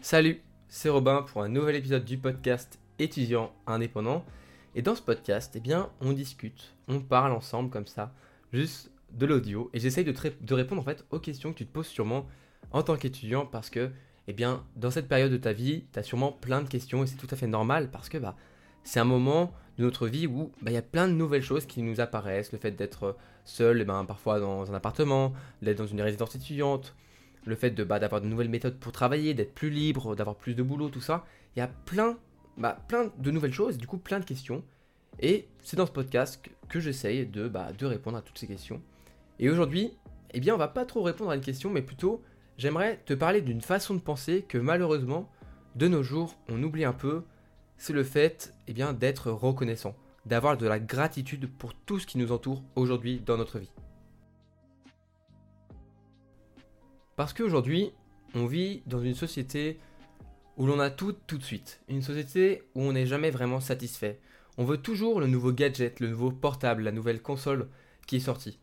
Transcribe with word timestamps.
Salut, 0.00 0.40
c'est 0.68 0.88
Robin 0.88 1.22
pour 1.22 1.42
un 1.42 1.48
nouvel 1.48 1.74
épisode 1.74 2.04
du 2.04 2.18
podcast 2.18 2.78
étudiant 3.00 3.52
indépendant. 3.66 4.24
Et 4.76 4.80
dans 4.80 4.94
ce 4.94 5.02
podcast, 5.02 5.52
eh 5.56 5.60
bien, 5.60 5.90
on 6.00 6.12
discute, 6.12 6.72
on 6.86 7.00
parle 7.00 7.32
ensemble 7.32 7.68
comme 7.68 7.88
ça, 7.88 8.14
juste 8.52 8.92
de 9.10 9.26
l'audio. 9.26 9.70
Et 9.74 9.80
j'essaye 9.80 10.04
de, 10.04 10.54
répondre 10.54 10.80
en 10.80 10.84
fait 10.84 11.04
aux 11.10 11.18
questions 11.18 11.52
que 11.52 11.58
tu 11.58 11.66
te 11.66 11.72
poses 11.72 11.88
sûrement 11.88 12.28
en 12.70 12.84
tant 12.84 12.96
qu'étudiant 12.96 13.44
parce 13.44 13.70
que, 13.70 13.90
eh 14.28 14.32
bien, 14.32 14.64
dans 14.76 14.92
cette 14.92 15.08
période 15.08 15.32
de 15.32 15.36
ta 15.36 15.52
vie, 15.52 15.84
tu 15.92 15.98
as 15.98 16.04
sûrement 16.04 16.30
plein 16.30 16.62
de 16.62 16.68
questions 16.68 17.02
et 17.02 17.08
c'est 17.08 17.16
tout 17.16 17.28
à 17.32 17.36
fait 17.36 17.48
normal 17.48 17.90
parce 17.90 18.08
que 18.08 18.18
bah, 18.18 18.36
c'est 18.84 19.00
un 19.00 19.04
moment 19.04 19.52
de 19.78 19.82
notre 19.82 20.06
vie 20.06 20.28
où 20.28 20.52
bah, 20.62 20.70
il 20.70 20.74
y 20.74 20.78
a 20.78 20.82
plein 20.82 21.08
de 21.08 21.12
nouvelles 21.12 21.42
choses 21.42 21.66
qui 21.66 21.82
nous 21.82 22.00
apparaissent. 22.00 22.52
Le 22.52 22.58
fait 22.58 22.70
d'être 22.70 23.16
seul, 23.44 23.80
eh 23.80 23.84
ben, 23.84 24.04
parfois 24.04 24.38
dans 24.38 24.70
un 24.70 24.74
appartement, 24.74 25.32
d'être 25.60 25.78
dans 25.78 25.86
une 25.86 26.00
résidence 26.00 26.36
étudiante, 26.36 26.94
le 27.44 27.56
fait 27.56 27.70
de 27.70 27.84
bah, 27.84 27.98
d'avoir 27.98 28.20
de 28.20 28.26
nouvelles 28.26 28.48
méthodes 28.48 28.78
pour 28.78 28.92
travailler, 28.92 29.34
d'être 29.34 29.54
plus 29.54 29.70
libre, 29.70 30.14
d'avoir 30.16 30.36
plus 30.36 30.54
de 30.54 30.62
boulot, 30.62 30.88
tout 30.88 31.00
ça. 31.00 31.24
Il 31.56 31.60
y 31.60 31.62
a 31.62 31.68
plein, 31.68 32.18
bah, 32.56 32.78
de 33.18 33.30
nouvelles 33.30 33.52
choses, 33.52 33.78
du 33.78 33.86
coup 33.86 33.98
plein 33.98 34.20
de 34.20 34.24
questions. 34.24 34.62
Et 35.20 35.48
c'est 35.62 35.76
dans 35.76 35.86
ce 35.86 35.92
podcast 35.92 36.42
que, 36.68 36.80
j'essaye 36.80 37.26
de, 37.26 37.48
bah, 37.48 37.72
de 37.76 37.86
répondre 37.86 38.16
à 38.16 38.22
toutes 38.22 38.38
ces 38.38 38.46
questions. 38.46 38.80
Et 39.38 39.50
aujourd'hui, 39.50 39.92
eh 40.32 40.40
bien, 40.40 40.54
on 40.54 40.58
va 40.58 40.68
pas 40.68 40.84
trop 40.84 41.02
répondre 41.02 41.30
à 41.30 41.36
une 41.36 41.40
question, 41.40 41.70
mais 41.70 41.82
plutôt, 41.82 42.22
j'aimerais 42.56 43.00
te 43.04 43.14
parler 43.14 43.40
d'une 43.40 43.60
façon 43.60 43.94
de 43.94 44.00
penser 44.00 44.44
que 44.46 44.58
malheureusement, 44.58 45.30
de 45.74 45.88
nos 45.88 46.02
jours, 46.02 46.36
on 46.48 46.62
oublie 46.62 46.84
un 46.84 46.92
peu. 46.92 47.22
C'est 47.76 47.92
le 47.92 48.04
fait, 48.04 48.52
eh 48.66 48.72
bien, 48.72 48.92
d'être 48.92 49.30
reconnaissant, 49.30 49.94
d'avoir 50.26 50.56
de 50.56 50.66
la 50.66 50.80
gratitude 50.80 51.48
pour 51.58 51.74
tout 51.74 51.98
ce 51.98 52.06
qui 52.06 52.18
nous 52.18 52.32
entoure 52.32 52.62
aujourd'hui 52.74 53.20
dans 53.20 53.36
notre 53.36 53.58
vie. 53.58 53.72
Parce 57.18 57.32
qu'aujourd'hui, 57.32 57.90
on 58.36 58.46
vit 58.46 58.84
dans 58.86 59.00
une 59.00 59.16
société 59.16 59.80
où 60.56 60.66
l'on 60.68 60.78
a 60.78 60.88
tout 60.88 61.12
tout 61.26 61.36
de 61.36 61.42
suite. 61.42 61.80
Une 61.88 62.00
société 62.00 62.62
où 62.76 62.82
on 62.82 62.92
n'est 62.92 63.06
jamais 63.06 63.32
vraiment 63.32 63.58
satisfait. 63.58 64.20
On 64.56 64.64
veut 64.64 64.76
toujours 64.76 65.18
le 65.18 65.26
nouveau 65.26 65.50
gadget, 65.50 65.98
le 65.98 66.10
nouveau 66.10 66.30
portable, 66.30 66.84
la 66.84 66.92
nouvelle 66.92 67.20
console 67.20 67.70
qui 68.06 68.14
est 68.14 68.20
sortie. 68.20 68.60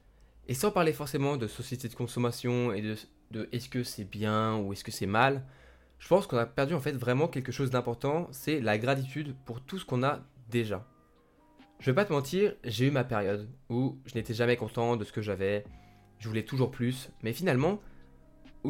Et 0.48 0.54
sans 0.54 0.72
parler 0.72 0.94
forcément 0.94 1.36
de 1.36 1.48
société 1.48 1.90
de 1.90 1.96
consommation 1.96 2.72
et 2.72 2.82
de, 2.82 3.50
est-ce 3.52 3.68
que 3.68 3.84
c'est 3.84 4.10
bien 4.10 4.56
ou 4.56 4.72
est-ce 4.72 4.86
que 4.86 4.92
c'est 4.92 5.06
mal, 5.06 5.44
je 6.00 6.08
pense 6.08 6.26
qu'on 6.26 6.38
a 6.38 6.46
perdu 6.46 6.76
en 6.76 6.80
fait 6.80 6.94
vraiment 6.94 7.28
quelque 7.28 7.52
chose 7.52 7.72
d'important, 7.72 8.30
c'est 8.32 8.62
la 8.62 8.78
gratitude 8.78 9.36
pour 9.44 9.60
tout 9.60 9.80
ce 9.80 9.84
qu'on 9.84 10.02
a 10.02 10.22
déjà. 10.50 10.88
Je 11.82 11.92
vais 11.92 11.96
pas 11.96 12.06
te 12.06 12.14
mentir, 12.14 12.56
j'ai 12.64 12.88
eu 12.88 12.92
ma 12.92 13.04
période 13.04 13.50
où 13.70 13.98
je 14.06 14.16
n'étais 14.16 14.34
jamais 14.34 14.56
content 14.56 14.96
de 14.96 15.04
ce 15.04 15.12
que 15.12 15.22
j'avais, 15.22 15.66
je 16.20 16.30
voulais 16.30 16.46
toujours 16.46 16.72
plus, 16.72 17.10
mais 17.22 17.34
finalement, 17.34 17.82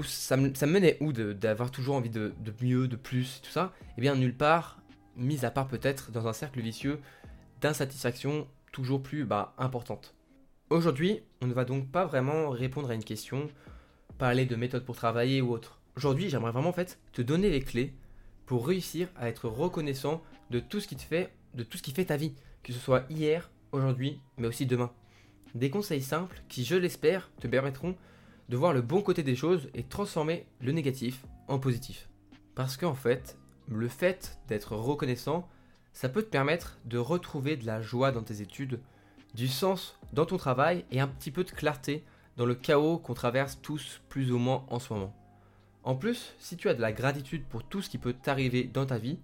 ça, 0.03 0.37
me, 0.37 0.51
menait 0.65 0.97
où 1.01 1.11
d'avoir 1.11 1.71
toujours 1.71 1.95
envie 1.95 2.09
de, 2.09 2.33
mieux, 2.61 2.87
de 2.87 2.95
plus, 2.95 3.41
tout 3.41 3.51
ça? 3.51 3.73
Eh 3.97 4.01
bien, 4.01 4.15
nulle 4.15 4.35
part, 4.35 4.81
mis 5.15 5.45
à 5.45 5.51
part 5.51 5.67
peut-être 5.67 6.11
dans 6.11 6.27
un 6.27 6.33
cercle 6.33 6.61
vicieux 6.61 6.99
d'insatisfaction 7.61 8.47
toujours 8.71 9.01
plus 9.01 9.25
bah, 9.25 9.53
importante. 9.57 10.13
Aujourd'hui, 10.69 11.21
on 11.41 11.47
ne 11.47 11.53
va 11.53 11.65
donc 11.65 11.89
pas 11.91 12.05
vraiment 12.05 12.49
répondre 12.49 12.89
à 12.89 12.95
une 12.95 13.03
question, 13.03 13.47
parler 14.17 14.45
de 14.45 14.55
méthodes 14.55 14.85
pour 14.85 14.95
travailler 14.95 15.41
ou 15.41 15.51
autre. 15.51 15.79
Aujourd'hui, 15.95 16.29
j'aimerais 16.29 16.51
vraiment 16.51 16.69
en 16.69 16.73
fait 16.73 16.99
te 17.13 17.21
donner 17.21 17.49
les 17.49 17.61
clés 17.61 17.93
pour 18.45 18.67
réussir 18.67 19.07
à 19.15 19.29
être 19.29 19.47
reconnaissant 19.47 20.21
de 20.49 20.59
tout 20.59 20.79
ce 20.79 20.87
qui 20.87 20.95
te 20.95 21.01
fait, 21.01 21.31
de 21.53 21.63
tout 21.63 21.77
ce 21.77 21.83
qui 21.83 21.91
fait 21.91 22.05
ta 22.05 22.17
vie, 22.17 22.33
que 22.63 22.73
ce 22.73 22.79
soit 22.79 23.05
hier, 23.09 23.49
aujourd'hui, 23.71 24.19
mais 24.37 24.47
aussi 24.47 24.65
demain. 24.65 24.91
Des 25.53 25.69
conseils 25.69 26.01
simples 26.01 26.41
qui, 26.49 26.65
je 26.65 26.75
l'espère, 26.75 27.31
te 27.39 27.47
permettront 27.47 27.95
de 28.49 28.57
voir 28.57 28.73
le 28.73 28.81
bon 28.81 29.01
côté 29.01 29.23
des 29.23 29.35
choses 29.35 29.69
et 29.73 29.83
transformer 29.83 30.45
le 30.61 30.71
négatif 30.71 31.25
en 31.47 31.59
positif. 31.59 32.09
Parce 32.53 32.77
qu'en 32.77 32.93
fait, 32.93 33.37
le 33.67 33.87
fait 33.87 34.39
d'être 34.47 34.75
reconnaissant, 34.75 35.47
ça 35.93 36.09
peut 36.09 36.23
te 36.23 36.29
permettre 36.29 36.77
de 36.85 36.97
retrouver 36.97 37.57
de 37.57 37.65
la 37.65 37.81
joie 37.81 38.11
dans 38.11 38.23
tes 38.23 38.41
études, 38.41 38.79
du 39.33 39.47
sens 39.47 39.97
dans 40.13 40.25
ton 40.25 40.37
travail 40.37 40.85
et 40.91 40.99
un 40.99 41.07
petit 41.07 41.31
peu 41.31 41.43
de 41.43 41.51
clarté 41.51 42.03
dans 42.37 42.45
le 42.45 42.55
chaos 42.55 42.97
qu'on 42.97 43.13
traverse 43.13 43.59
tous 43.61 44.01
plus 44.09 44.31
ou 44.31 44.37
moins 44.37 44.65
en 44.69 44.79
ce 44.79 44.93
moment. 44.93 45.15
En 45.83 45.95
plus, 45.95 46.33
si 46.39 46.57
tu 46.57 46.67
as 46.67 46.73
de 46.73 46.81
la 46.81 46.91
gratitude 46.91 47.45
pour 47.45 47.63
tout 47.63 47.81
ce 47.81 47.89
qui 47.89 47.97
peut 47.97 48.13
t'arriver 48.13 48.63
dans 48.63 48.85
ta 48.85 48.97
vie, 48.97 49.19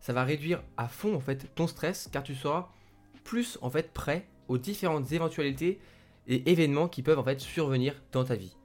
ça 0.00 0.12
va 0.12 0.24
réduire 0.24 0.62
à 0.76 0.88
fond 0.88 1.14
en 1.14 1.20
fait 1.20 1.54
ton 1.54 1.66
stress 1.66 2.08
car 2.10 2.22
tu 2.22 2.34
seras 2.34 2.68
plus 3.24 3.58
en 3.62 3.70
fait 3.70 3.92
prêt 3.92 4.26
aux 4.48 4.58
différentes 4.58 5.12
éventualités 5.12 5.78
et 6.26 6.50
événements 6.50 6.88
qui 6.88 7.02
peuvent 7.02 7.18
en 7.18 7.24
fait 7.24 7.40
survenir 7.40 7.94
dans 8.12 8.24
ta 8.24 8.34
vie. 8.34 8.56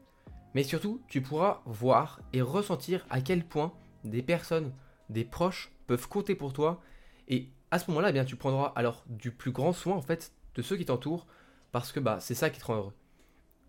Mais 0.56 0.64
surtout, 0.64 1.02
tu 1.10 1.22
pourras 1.22 1.62
voir 1.66 2.22
et 2.32 2.42
ressentir 2.42 3.06
à 3.10 3.20
quel 3.20 3.46
point 3.46 3.74
des 4.06 4.24
personnes, 4.24 4.74
des 5.10 5.26
proches 5.26 5.70
peuvent 5.86 6.08
compter 6.08 6.34
pour 6.34 6.54
toi. 6.54 6.82
Et 7.28 7.50
à 7.72 7.78
ce 7.78 7.92
moment-là, 7.92 8.10
eh 8.10 8.14
bien, 8.14 8.24
tu 8.24 8.38
prendras 8.38 8.72
alors 8.78 9.04
du 9.08 9.32
plus 9.32 9.52
grand 9.52 9.74
soin 9.74 9.96
en 9.96 10.02
fait 10.02 10.32
de 10.56 10.62
ceux 10.62 10.78
qui 10.78 10.86
t'entourent 10.86 11.28
parce 11.74 11.92
que 11.92 12.00
bah, 12.00 12.20
c'est 12.22 12.36
ça 12.36 12.50
qui 12.50 12.62
te 12.62 12.66
rend 12.66 12.78
heureux. 12.78 12.94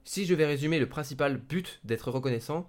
Si 0.05 0.27
je 0.27 0.35
vais 0.35 0.47
résumer 0.47 0.79
le 0.79 0.89
principal 0.89 1.39
but 1.39 1.81
d'être 1.83 2.13
reconnaissant, 2.13 2.69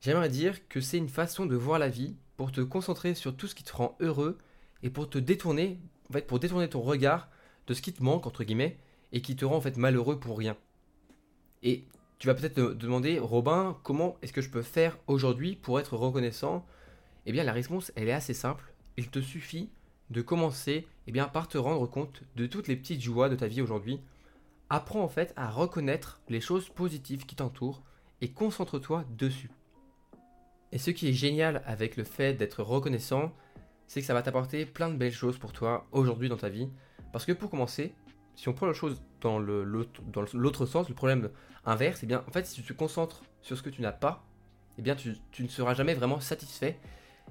j'aimerais 0.00 0.28
dire 0.28 0.68
que 0.68 0.80
c'est 0.80 0.98
une 0.98 1.08
façon 1.08 1.44
de 1.44 1.56
voir 1.56 1.80
la 1.80 1.88
vie 1.88 2.14
pour 2.36 2.52
te 2.52 2.60
concentrer 2.60 3.16
sur 3.16 3.36
tout 3.36 3.48
ce 3.48 3.56
qui 3.56 3.64
te 3.64 3.72
rend 3.72 3.96
heureux 3.98 4.38
et 4.84 4.90
pour 4.90 5.10
te 5.10 5.18
détourner, 5.18 5.80
en 6.08 6.12
fait, 6.12 6.24
pour 6.24 6.38
détourner 6.38 6.68
ton 6.68 6.82
regard 6.82 7.28
de 7.66 7.74
ce 7.74 7.82
qui 7.82 7.92
te 7.92 8.00
manque 8.00 8.28
entre 8.28 8.44
guillemets 8.44 8.78
et 9.10 9.22
qui 9.22 9.34
te 9.34 9.44
rend 9.44 9.56
en 9.56 9.60
fait 9.60 9.76
malheureux 9.76 10.20
pour 10.20 10.38
rien. 10.38 10.56
Et 11.64 11.84
tu 12.18 12.26
vas 12.26 12.34
peut-être 12.34 12.54
te 12.54 12.72
demander, 12.72 13.18
Robin, 13.18 13.78
comment 13.84 14.16
est-ce 14.22 14.32
que 14.32 14.40
je 14.40 14.50
peux 14.50 14.62
faire 14.62 14.98
aujourd'hui 15.06 15.54
pour 15.54 15.78
être 15.78 15.96
reconnaissant? 15.96 16.66
Eh 17.26 17.32
bien, 17.32 17.44
la 17.44 17.52
réponse, 17.52 17.92
elle 17.94 18.08
est 18.08 18.12
assez 18.12 18.34
simple. 18.34 18.72
Il 18.96 19.08
te 19.08 19.20
suffit 19.20 19.70
de 20.10 20.22
commencer 20.22 20.86
eh 21.06 21.12
par 21.12 21.48
te 21.48 21.58
rendre 21.58 21.86
compte 21.86 22.22
de 22.34 22.46
toutes 22.46 22.66
les 22.66 22.76
petites 22.76 23.02
joies 23.02 23.28
de 23.28 23.36
ta 23.36 23.46
vie 23.46 23.62
aujourd'hui. 23.62 24.00
Apprends 24.68 25.02
en 25.02 25.08
fait 25.08 25.32
à 25.36 25.48
reconnaître 25.48 26.20
les 26.28 26.40
choses 26.40 26.68
positives 26.68 27.24
qui 27.24 27.36
t'entourent 27.36 27.82
et 28.20 28.32
concentre-toi 28.32 29.04
dessus. 29.16 29.50
Et 30.72 30.78
ce 30.78 30.90
qui 30.90 31.08
est 31.08 31.12
génial 31.12 31.62
avec 31.66 31.96
le 31.96 32.04
fait 32.04 32.34
d'être 32.34 32.62
reconnaissant, 32.62 33.32
c'est 33.86 34.00
que 34.00 34.06
ça 34.06 34.14
va 34.14 34.22
t'apporter 34.22 34.66
plein 34.66 34.90
de 34.90 34.96
belles 34.96 35.12
choses 35.12 35.38
pour 35.38 35.52
toi 35.52 35.86
aujourd'hui 35.92 36.28
dans 36.28 36.36
ta 36.36 36.48
vie. 36.48 36.68
Parce 37.12 37.24
que 37.24 37.32
pour 37.32 37.48
commencer, 37.48 37.94
si 38.38 38.48
on 38.48 38.52
prend 38.52 38.66
la 38.66 38.72
chose 38.72 39.02
dans 39.20 39.40
l'autre 39.40 40.64
sens, 40.64 40.88
le 40.88 40.94
problème 40.94 41.28
inverse, 41.64 42.04
eh 42.04 42.06
bien, 42.06 42.22
en 42.28 42.30
fait, 42.30 42.46
si 42.46 42.62
tu 42.62 42.62
te 42.62 42.72
concentres 42.72 43.24
sur 43.42 43.58
ce 43.58 43.64
que 43.64 43.68
tu 43.68 43.82
n'as 43.82 43.90
pas, 43.90 44.24
eh 44.78 44.82
bien, 44.82 44.94
tu, 44.94 45.16
ne 45.40 45.48
seras 45.48 45.74
jamais 45.74 45.92
vraiment 45.92 46.20
satisfait 46.20 46.78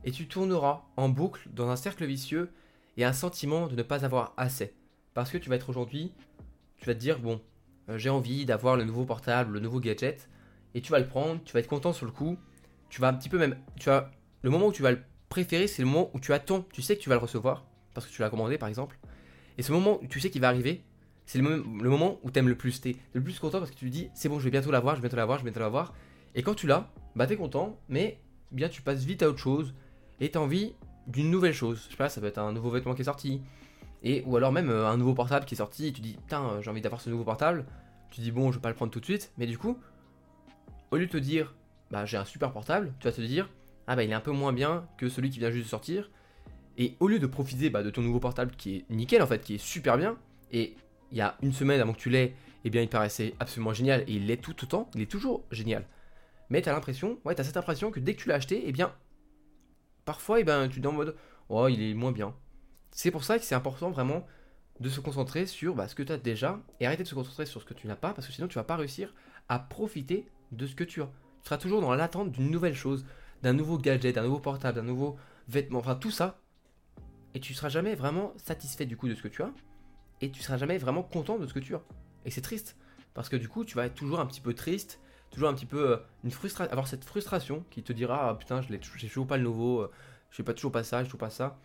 et 0.04 0.12
tu 0.12 0.28
tourneras 0.28 0.84
en 0.98 1.08
boucle 1.08 1.48
dans 1.54 1.70
un 1.70 1.78
cercle 1.78 2.06
vicieux 2.06 2.52
et 2.98 3.06
un 3.06 3.14
sentiment 3.14 3.68
de 3.68 3.76
ne 3.78 3.84
pas 3.84 4.04
avoir 4.04 4.34
assez. 4.36 4.74
Parce 5.14 5.32
que 5.32 5.38
tu 5.38 5.48
vas 5.48 5.56
être 5.56 5.70
aujourd'hui, 5.70 6.12
tu 6.76 6.88
vas 6.88 6.94
te 6.94 7.00
dire, 7.00 7.20
bon, 7.20 7.40
euh, 7.88 7.98
j'ai 7.98 8.10
envie 8.10 8.46
d'avoir 8.46 8.76
le 8.76 8.84
nouveau 8.84 9.06
portable, 9.06 9.54
le 9.54 9.60
nouveau 9.62 9.80
gadget, 9.80 10.28
et 10.76 10.82
tu 10.82 10.92
vas 10.92 11.00
le 11.00 11.08
prendre, 11.08 11.42
tu 11.46 11.54
vas 11.54 11.62
être 11.62 11.70
content 11.70 11.94
sur 11.94 12.06
le 12.06 12.12
coup, 12.12 12.38
tu 12.90 13.00
vas 13.00 13.08
un 13.08 13.14
petit 13.14 13.30
peu 13.30 13.38
même, 13.38 13.56
tu 13.80 13.90
le 14.42 14.50
moment 14.50 14.68
où 14.68 14.74
tu 14.74 14.82
vas 14.82 14.92
le 14.92 15.02
préférer, 15.30 15.68
c'est 15.68 15.84
le 15.84 15.88
moment 15.88 16.12
où 16.14 16.20
tu 16.20 16.34
attends, 16.34 16.66
tu 16.74 16.82
sais 16.82 16.98
que 16.98 17.02
tu 17.02 17.08
vas 17.08 17.16
le 17.16 17.22
recevoir, 17.22 17.66
parce 17.94 18.06
que 18.06 18.12
tu 18.12 18.22
l'as 18.22 18.30
commandé 18.30 18.58
par 18.58 18.68
exemple, 18.68 19.00
et 19.58 19.64
ce 19.64 19.72
moment 19.72 20.00
où 20.04 20.08
tu 20.08 20.20
sais 20.20 20.30
qu'il 20.30 20.42
va 20.42 20.50
arriver, 20.50 20.84
c'est 21.28 21.40
le, 21.40 21.62
moment 21.62 22.20
où 22.24 22.32
t'aimes 22.32 22.48
le 22.48 22.56
plus. 22.56 22.80
T'es 22.80 22.96
le 23.14 23.22
plus 23.22 23.38
content 23.38 23.60
parce 23.60 23.70
que 23.70 23.76
tu 23.76 23.86
te 23.86 23.92
dis, 23.92 24.10
c'est 24.16 24.30
bon, 24.30 24.40
je 24.40 24.46
vais 24.46 24.50
bientôt 24.50 24.72
l'avoir, 24.72 24.96
je 24.96 25.02
vais 25.02 25.08
bientôt 25.08 25.18
l'avoir, 25.18 25.38
je 25.38 25.44
vais 25.44 25.52
bientôt 25.52 25.60
l'avoir. 25.60 25.94
Et 26.34 26.42
quand 26.42 26.56
tu 26.56 26.68
l'as, 26.68 26.90
bah 27.16 27.28
t'es 27.28 27.36
content, 27.36 27.78
mais 27.90 28.20
bien 28.52 28.70
tu 28.70 28.82
passes 28.82 29.04
vite 29.04 29.22
à 29.24 29.30
autre 29.30 29.40
chose 29.40 29.74
et 30.22 30.32
t'as 30.32 30.40
envie 30.40 30.74
d'une 31.06 31.30
nouvelle 31.30 31.54
chose. 31.54 31.84
Je 31.86 31.92
sais 31.92 31.98
pas, 31.98 32.08
ça 32.08 32.22
peut 32.22 32.28
être 32.28 32.38
un 32.38 32.54
nouveau 32.54 32.70
vêtement 32.70 32.96
qui 32.96 33.02
est 33.02 33.06
sorti, 33.06 33.42
et 34.04 34.24
ou 34.26 34.38
alors 34.38 34.54
même 34.54 34.70
euh, 34.70 34.88
un 34.88 34.96
nouveau 34.96 35.14
portable 35.14 35.46
qui 35.46 35.56
est 35.56 35.58
sorti. 35.58 35.88
Et 35.88 35.92
tu 35.92 36.00
dis, 36.00 36.14
putain, 36.14 36.44
euh, 36.46 36.62
j'ai 36.62 36.72
envie 36.72 36.82
d'avoir 36.82 37.02
ce 37.02 37.10
nouveau 37.10 37.26
portable. 37.26 37.66
Tu 38.10 38.22
dis, 38.22 38.32
bon, 38.32 38.52
je 38.52 38.58
vais 38.58 38.62
pas 38.62 38.70
le 38.70 38.76
prendre 38.76 38.92
tout 38.92 39.02
de 39.02 39.06
suite, 39.06 39.34
mais 39.38 39.48
du 39.48 39.58
coup, 39.58 39.78
au 40.92 40.96
lieu 40.96 41.08
de 41.08 41.12
te 41.12 41.18
dire, 41.18 41.54
bah 41.92 42.06
j'ai 42.06 42.16
un 42.16 42.26
super 42.26 42.54
portable, 42.54 42.94
tu 43.00 43.08
vas 43.08 43.12
te 43.12 43.20
dire, 43.20 43.50
ah 43.88 43.98
bah 43.98 44.04
il 44.04 44.12
est 44.12 44.16
un 44.16 44.22
peu 44.22 44.32
moins 44.32 44.54
bien 44.54 44.88
que 44.98 45.10
celui 45.10 45.30
qui 45.30 45.40
vient 45.40 45.52
juste 45.52 45.66
de 45.66 45.70
sortir. 45.70 46.10
Et 46.78 46.96
au 47.02 47.08
lieu 47.08 47.20
de 47.20 47.28
profiter 47.28 47.70
bah, 47.70 47.84
de 47.84 47.90
ton 47.90 48.02
nouveau 48.02 48.20
portable 48.20 48.52
qui 48.56 48.78
est 48.78 48.90
nickel 48.90 49.22
en 49.22 49.28
fait, 49.28 49.44
qui 49.44 49.56
est 49.56 49.58
super 49.58 49.98
bien, 49.98 50.18
et 50.54 50.78
il 51.12 51.18
y 51.18 51.22
a 51.22 51.38
une 51.42 51.54
semaine 51.54 51.80
avant 51.80 51.94
que 51.94 52.00
tu 52.00 52.10
l'aies, 52.10 52.36
eh 52.64 52.70
bien 52.70 52.82
il 52.82 52.90
paraissait 52.90 53.34
absolument 53.40 53.74
génial 53.74 54.02
et 54.02 54.14
il 54.14 54.28
l'est 54.28 54.42
tout 54.42 54.56
autant, 54.64 54.90
il 54.96 55.02
est 55.02 55.12
toujours 55.12 55.44
génial. 55.52 55.86
Mais 56.50 56.62
tu 56.62 56.70
as 56.70 56.74
l'impression, 56.74 57.20
ouais, 57.26 57.36
tu 57.36 57.42
as 57.42 57.44
cette 57.44 57.58
impression 57.58 57.92
que 57.92 58.00
dès 58.00 58.14
que 58.14 58.22
tu 58.22 58.30
l'as 58.30 58.36
acheté, 58.36 58.64
eh 58.66 58.72
bien 58.72 58.94
parfois 60.06 60.40
eh 60.40 60.44
ben, 60.44 60.70
tu 60.70 60.82
es 60.82 60.88
en 60.88 60.92
mode 60.92 61.16
oh, 61.50 61.68
il 61.68 61.82
est 61.82 61.94
moins 61.94 62.12
bien. 62.12 62.34
C'est 62.92 63.12
pour 63.12 63.24
ça 63.24 63.38
que 63.38 63.46
c'est 63.46 63.56
important 63.56 63.92
vraiment 63.92 64.26
de 64.80 64.90
se 64.90 65.00
concentrer 65.00 65.46
sur 65.46 65.76
bah, 65.76 65.88
ce 65.88 65.96
que 65.96 66.04
tu 66.04 66.12
as 66.12 66.18
déjà 66.18 66.62
et 66.80 66.86
arrêter 66.86 67.04
de 67.04 67.08
se 67.08 67.16
concentrer 67.16 67.46
sur 67.46 67.62
ce 67.62 67.66
que 67.66 67.74
tu 67.74 67.88
n'as 67.88 67.96
pas 67.96 68.14
parce 68.14 68.28
que 68.28 68.34
sinon 68.34 68.48
tu 68.48 68.56
vas 68.56 68.64
pas 68.64 68.76
réussir 68.76 69.14
à 69.50 69.60
profiter 69.60 70.28
de 70.52 70.66
ce 70.66 70.76
que 70.76 70.84
tu 70.84 71.02
as. 71.02 71.10
Tu 71.42 71.46
seras 71.50 71.58
toujours 71.58 71.82
dans 71.82 71.94
l'attente 71.94 72.32
d'une 72.32 72.52
nouvelle 72.52 72.76
chose, 72.76 73.06
d'un 73.44 73.54
nouveau 73.54 73.78
gadget, 73.78 74.16
d'un 74.16 74.24
nouveau 74.24 74.40
portable, 74.40 74.76
d'un 74.78 74.84
nouveau 74.84 75.18
vêtement, 75.48 75.80
enfin 75.80 75.96
tout 75.96 76.12
ça. 76.12 76.40
Et 77.34 77.40
tu 77.40 77.54
seras 77.54 77.70
jamais 77.70 77.96
vraiment 77.96 78.34
satisfait 78.38 78.86
du 78.86 78.98
coup 78.98 79.08
de 79.08 79.16
ce 79.16 79.22
que 79.22 79.28
tu 79.28 79.44
as 79.44 79.52
et 80.22 80.32
tu 80.32 80.42
seras 80.42 80.58
jamais 80.58 80.78
vraiment 80.78 81.04
content 81.04 81.38
de 81.38 81.46
ce 81.48 81.54
que 81.54 81.60
tu 81.60 81.76
as. 81.76 81.82
Et 82.26 82.32
c'est 82.32 82.42
triste, 82.42 82.76
parce 83.14 83.30
que 83.30 83.36
du 83.36 83.48
coup, 83.48 83.66
tu 83.66 83.76
vas 83.76 83.86
être 83.86 83.96
toujours 83.96 84.20
un 84.20 84.26
petit 84.26 84.42
peu 84.42 84.54
triste, 84.54 85.00
toujours 85.32 85.50
un 85.50 85.54
petit 85.54 85.66
peu 85.66 85.92
euh, 85.92 85.98
une 86.24 86.32
frustration, 86.32 86.72
avoir 86.72 86.88
cette 86.88 87.04
frustration 87.04 87.66
qui 87.70 87.84
te 87.84 87.94
dira 87.94 88.30
ah, 88.30 88.36
putain, 88.36 88.62
je 88.62 88.72
n'ai 88.72 88.80
toujours 88.80 89.28
pas 89.28 89.38
le 89.38 89.44
nouveau, 89.44 89.82
euh, 89.82 89.92
je 90.32 90.42
n'ai 90.42 90.46
pas 90.46 90.54
toujours 90.54 90.72
pas 90.72 90.84
ça, 90.84 91.04
je 91.04 91.06
toujours 91.06 91.20
pas 91.20 91.30
ça. 91.30 91.60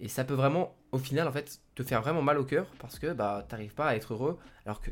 Et 0.00 0.08
ça 0.08 0.24
peut 0.24 0.34
vraiment, 0.34 0.74
au 0.90 0.98
final, 0.98 1.28
en 1.28 1.32
fait, 1.32 1.60
te 1.74 1.82
faire 1.82 2.02
vraiment 2.02 2.22
mal 2.22 2.38
au 2.38 2.44
cœur 2.44 2.66
parce 2.78 2.98
que 2.98 3.12
bah 3.12 3.44
t'arrives 3.48 3.74
pas 3.74 3.86
à 3.88 3.96
être 3.96 4.14
heureux, 4.14 4.38
alors 4.66 4.80
que 4.80 4.90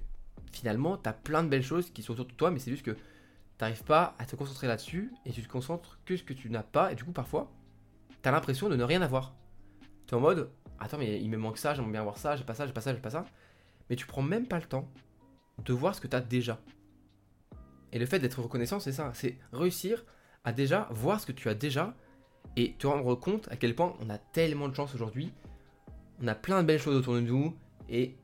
finalement, 0.52 0.96
tu 0.96 1.08
as 1.08 1.12
plein 1.12 1.42
de 1.42 1.48
belles 1.48 1.62
choses 1.62 1.90
qui 1.90 2.02
sont 2.02 2.12
autour 2.12 2.26
de 2.26 2.32
toi, 2.32 2.50
mais 2.50 2.58
c'est 2.58 2.70
juste 2.70 2.84
que 2.84 2.96
t'arrives 3.58 3.84
pas 3.84 4.14
à 4.18 4.24
te 4.24 4.36
concentrer 4.36 4.66
là-dessus 4.66 5.12
et 5.26 5.32
tu 5.32 5.42
te 5.42 5.48
concentres 5.48 5.98
que 6.04 6.16
ce 6.16 6.22
que 6.22 6.32
tu 6.32 6.48
n'as 6.50 6.62
pas, 6.62 6.92
et 6.92 6.94
du 6.94 7.04
coup, 7.04 7.12
parfois, 7.12 7.50
tu 8.22 8.28
as 8.28 8.32
l'impression 8.32 8.68
de 8.68 8.76
ne 8.76 8.84
rien 8.84 9.02
avoir. 9.02 9.34
Tu 10.06 10.14
es 10.14 10.16
en 10.16 10.20
mode, 10.20 10.50
attends, 10.80 10.98
mais 10.98 11.20
il 11.20 11.30
me 11.30 11.36
manque 11.36 11.58
ça, 11.58 11.74
j'aimerais 11.74 11.92
bien 11.92 12.00
avoir 12.00 12.18
ça, 12.18 12.36
j'ai 12.36 12.44
pas 12.44 12.54
ça, 12.54 12.66
j'ai 12.66 12.72
pas 12.72 12.80
ça, 12.80 12.92
j'ai 12.92 13.00
pas 13.00 13.10
ça. 13.10 13.24
Mais 13.88 13.96
tu 13.96 14.06
prends 14.06 14.22
même 14.22 14.46
pas 14.46 14.58
le 14.58 14.64
temps 14.64 14.88
de 15.64 15.72
voir 15.72 15.94
ce 15.94 16.00
que 16.00 16.08
tu 16.08 16.16
as 16.16 16.20
déjà. 16.20 16.58
Et 17.92 17.98
le 17.98 18.06
fait 18.06 18.18
d'être 18.18 18.40
reconnaissant, 18.40 18.80
c'est 18.80 18.92
ça, 18.92 19.10
c'est 19.14 19.36
réussir 19.52 20.04
à 20.44 20.52
déjà 20.52 20.88
voir 20.90 21.20
ce 21.20 21.26
que 21.26 21.32
tu 21.32 21.48
as 21.48 21.54
déjà 21.54 21.94
et 22.56 22.74
te 22.74 22.86
rendre 22.86 23.14
compte 23.14 23.48
à 23.50 23.56
quel 23.56 23.74
point 23.74 23.94
on 24.00 24.10
a 24.10 24.18
tellement 24.18 24.68
de 24.68 24.74
chance 24.74 24.94
aujourd'hui. 24.94 25.32
On 26.22 26.28
a 26.28 26.34
plein 26.34 26.62
de 26.62 26.66
belles 26.66 26.80
choses 26.80 26.96
autour 26.96 27.14
de 27.14 27.20
nous 27.20 27.56
et 27.88 28.16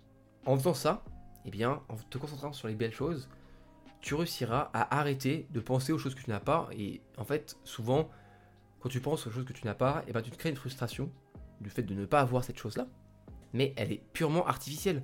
en 0.44 0.56
faisant 0.56 0.74
ça, 0.74 1.04
eh 1.44 1.50
bien, 1.50 1.82
en 1.88 1.96
te 1.96 2.18
concentrant 2.18 2.52
sur 2.52 2.68
les 2.68 2.74
belles 2.74 2.94
choses, 2.94 3.28
tu 4.00 4.14
réussiras 4.14 4.70
à 4.72 4.98
arrêter 4.98 5.46
de 5.50 5.60
penser 5.60 5.92
aux 5.92 5.98
choses 5.98 6.14
que 6.14 6.22
tu 6.22 6.30
n'as 6.30 6.40
pas. 6.40 6.68
Et 6.72 7.00
en 7.18 7.24
fait, 7.24 7.56
souvent, 7.64 8.08
quand 8.80 8.88
tu 8.88 9.00
penses 9.00 9.26
aux 9.26 9.30
choses 9.30 9.44
que 9.44 9.52
tu 9.52 9.66
n'as 9.66 9.74
pas, 9.74 10.04
eh 10.06 10.12
ben, 10.12 10.22
tu 10.22 10.30
te 10.30 10.36
crées 10.36 10.50
une 10.50 10.56
frustration 10.56 11.10
du 11.60 11.70
fait 11.70 11.82
de 11.82 11.94
ne 11.94 12.06
pas 12.06 12.20
avoir 12.20 12.44
cette 12.44 12.58
chose-là. 12.58 12.86
Mais 13.52 13.72
elle 13.76 13.92
est 13.92 14.02
purement 14.12 14.46
artificielle. 14.46 15.02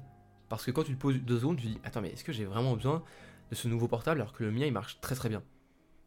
Parce 0.48 0.64
que 0.64 0.70
quand 0.70 0.84
tu 0.84 0.94
te 0.94 1.00
poses 1.00 1.16
deux 1.16 1.38
secondes, 1.38 1.56
tu 1.56 1.64
te 1.64 1.68
dis 1.68 1.80
Attends, 1.84 2.02
mais 2.02 2.10
est-ce 2.10 2.24
que 2.24 2.32
j'ai 2.32 2.44
vraiment 2.44 2.74
besoin 2.74 3.02
de 3.50 3.54
ce 3.54 3.68
nouveau 3.68 3.88
portable 3.88 4.20
alors 4.20 4.32
que 4.32 4.44
le 4.44 4.50
mien 4.50 4.66
il 4.66 4.72
marche 4.72 5.00
très 5.00 5.14
très 5.14 5.28
bien? 5.28 5.42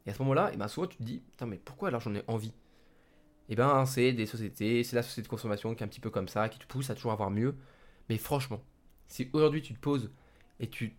Et 0.05 0.11
à 0.11 0.13
ce 0.13 0.19
moment-là, 0.21 0.51
eh 0.53 0.57
ben, 0.57 0.67
souvent 0.67 0.87
tu 0.87 0.97
te 0.97 1.03
dis 1.03 1.23
Attends, 1.33 1.47
mais 1.47 1.57
pourquoi 1.57 1.87
alors 1.87 2.01
j'en 2.01 2.13
ai 2.13 2.23
envie? 2.27 2.53
Eh 3.49 3.55
ben, 3.55 3.85
c'est 3.85 4.13
des 4.13 4.25
sociétés, 4.25 4.83
c'est 4.83 4.95
la 4.95 5.03
société 5.03 5.23
de 5.23 5.27
consommation 5.27 5.73
qui 5.73 5.83
est 5.83 5.85
un 5.85 5.89
petit 5.89 5.99
peu 5.99 6.09
comme 6.09 6.27
ça, 6.27 6.49
qui 6.49 6.59
te 6.59 6.65
pousse 6.65 6.89
à 6.89 6.95
toujours 6.95 7.11
avoir 7.11 7.31
mieux. 7.31 7.55
Mais 8.09 8.17
franchement, 8.17 8.61
si 9.07 9.29
aujourd'hui 9.33 9.61
tu 9.61 9.73
te 9.73 9.79
poses 9.79 10.11
et 10.59 10.67
tu 10.69 10.95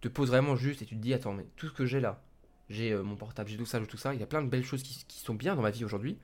te 0.00 0.08
poses 0.08 0.28
vraiment 0.28 0.56
juste 0.56 0.82
et 0.82 0.86
tu 0.86 0.96
te 0.96 1.00
dis 1.00 1.14
Attends, 1.14 1.32
mais 1.32 1.46
tout 1.56 1.68
ce 1.68 1.72
que 1.72 1.86
j'ai 1.86 2.00
là, 2.00 2.22
j'ai 2.68 2.92
euh, 2.92 3.02
mon 3.02 3.16
portable, 3.16 3.48
j'ai 3.48 3.56
tout 3.56 3.66
ça, 3.66 3.80
j'ai 3.80 3.86
tout 3.86 3.96
ça, 3.96 4.14
il 4.14 4.20
y 4.20 4.22
a 4.22 4.26
plein 4.26 4.42
de 4.42 4.48
belles 4.48 4.64
choses 4.64 4.82
qui, 4.82 5.18
sont 5.18 5.34
bien 5.34 5.54
dans 5.54 5.62
ma 5.62 5.70
vie 5.70 5.84
aujourd'hui, 5.84 6.18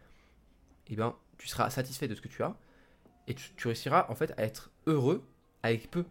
eh 0.88 0.96
ben, 0.96 1.16
tu 1.38 1.48
seras 1.48 1.70
satisfait 1.70 2.08
de 2.08 2.14
ce 2.14 2.20
que 2.20 2.28
tu 2.28 2.42
as 2.42 2.56
et 3.26 3.34
tu, 3.34 3.66
réussiras 3.66 4.06
en 4.08 4.14
fait 4.14 4.32
à 4.36 4.42
être 4.42 4.70
heureux 4.86 5.24
avec 5.62 5.90
peu. 5.90 6.04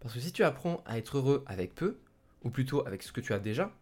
Parce 0.00 0.14
que 0.14 0.20
si 0.20 0.32
tu 0.32 0.44
apprends 0.44 0.82
à 0.86 0.98
être 0.98 1.18
heureux 1.18 1.44
avec 1.46 1.74
peu, 1.74 1.98
ou 2.42 2.50
plutôt 2.50 2.86
avec 2.86 3.02
ce 3.02 3.12
que 3.12 3.20
tu 3.20 3.32
as 3.32 3.38
déjà, 3.38 3.72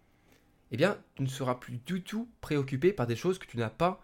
eh 0.70 0.76
bien, 0.76 0.98
tu 1.14 1.22
ne 1.22 1.28
seras 1.28 1.56
plus 1.56 1.78
du 1.78 2.02
tout 2.02 2.28
préoccupé 2.40 2.92
par 2.92 3.06
des 3.06 3.16
choses 3.16 3.38
que 3.38 3.46
tu 3.46 3.58
n'as 3.58 3.70
pas 3.70 4.00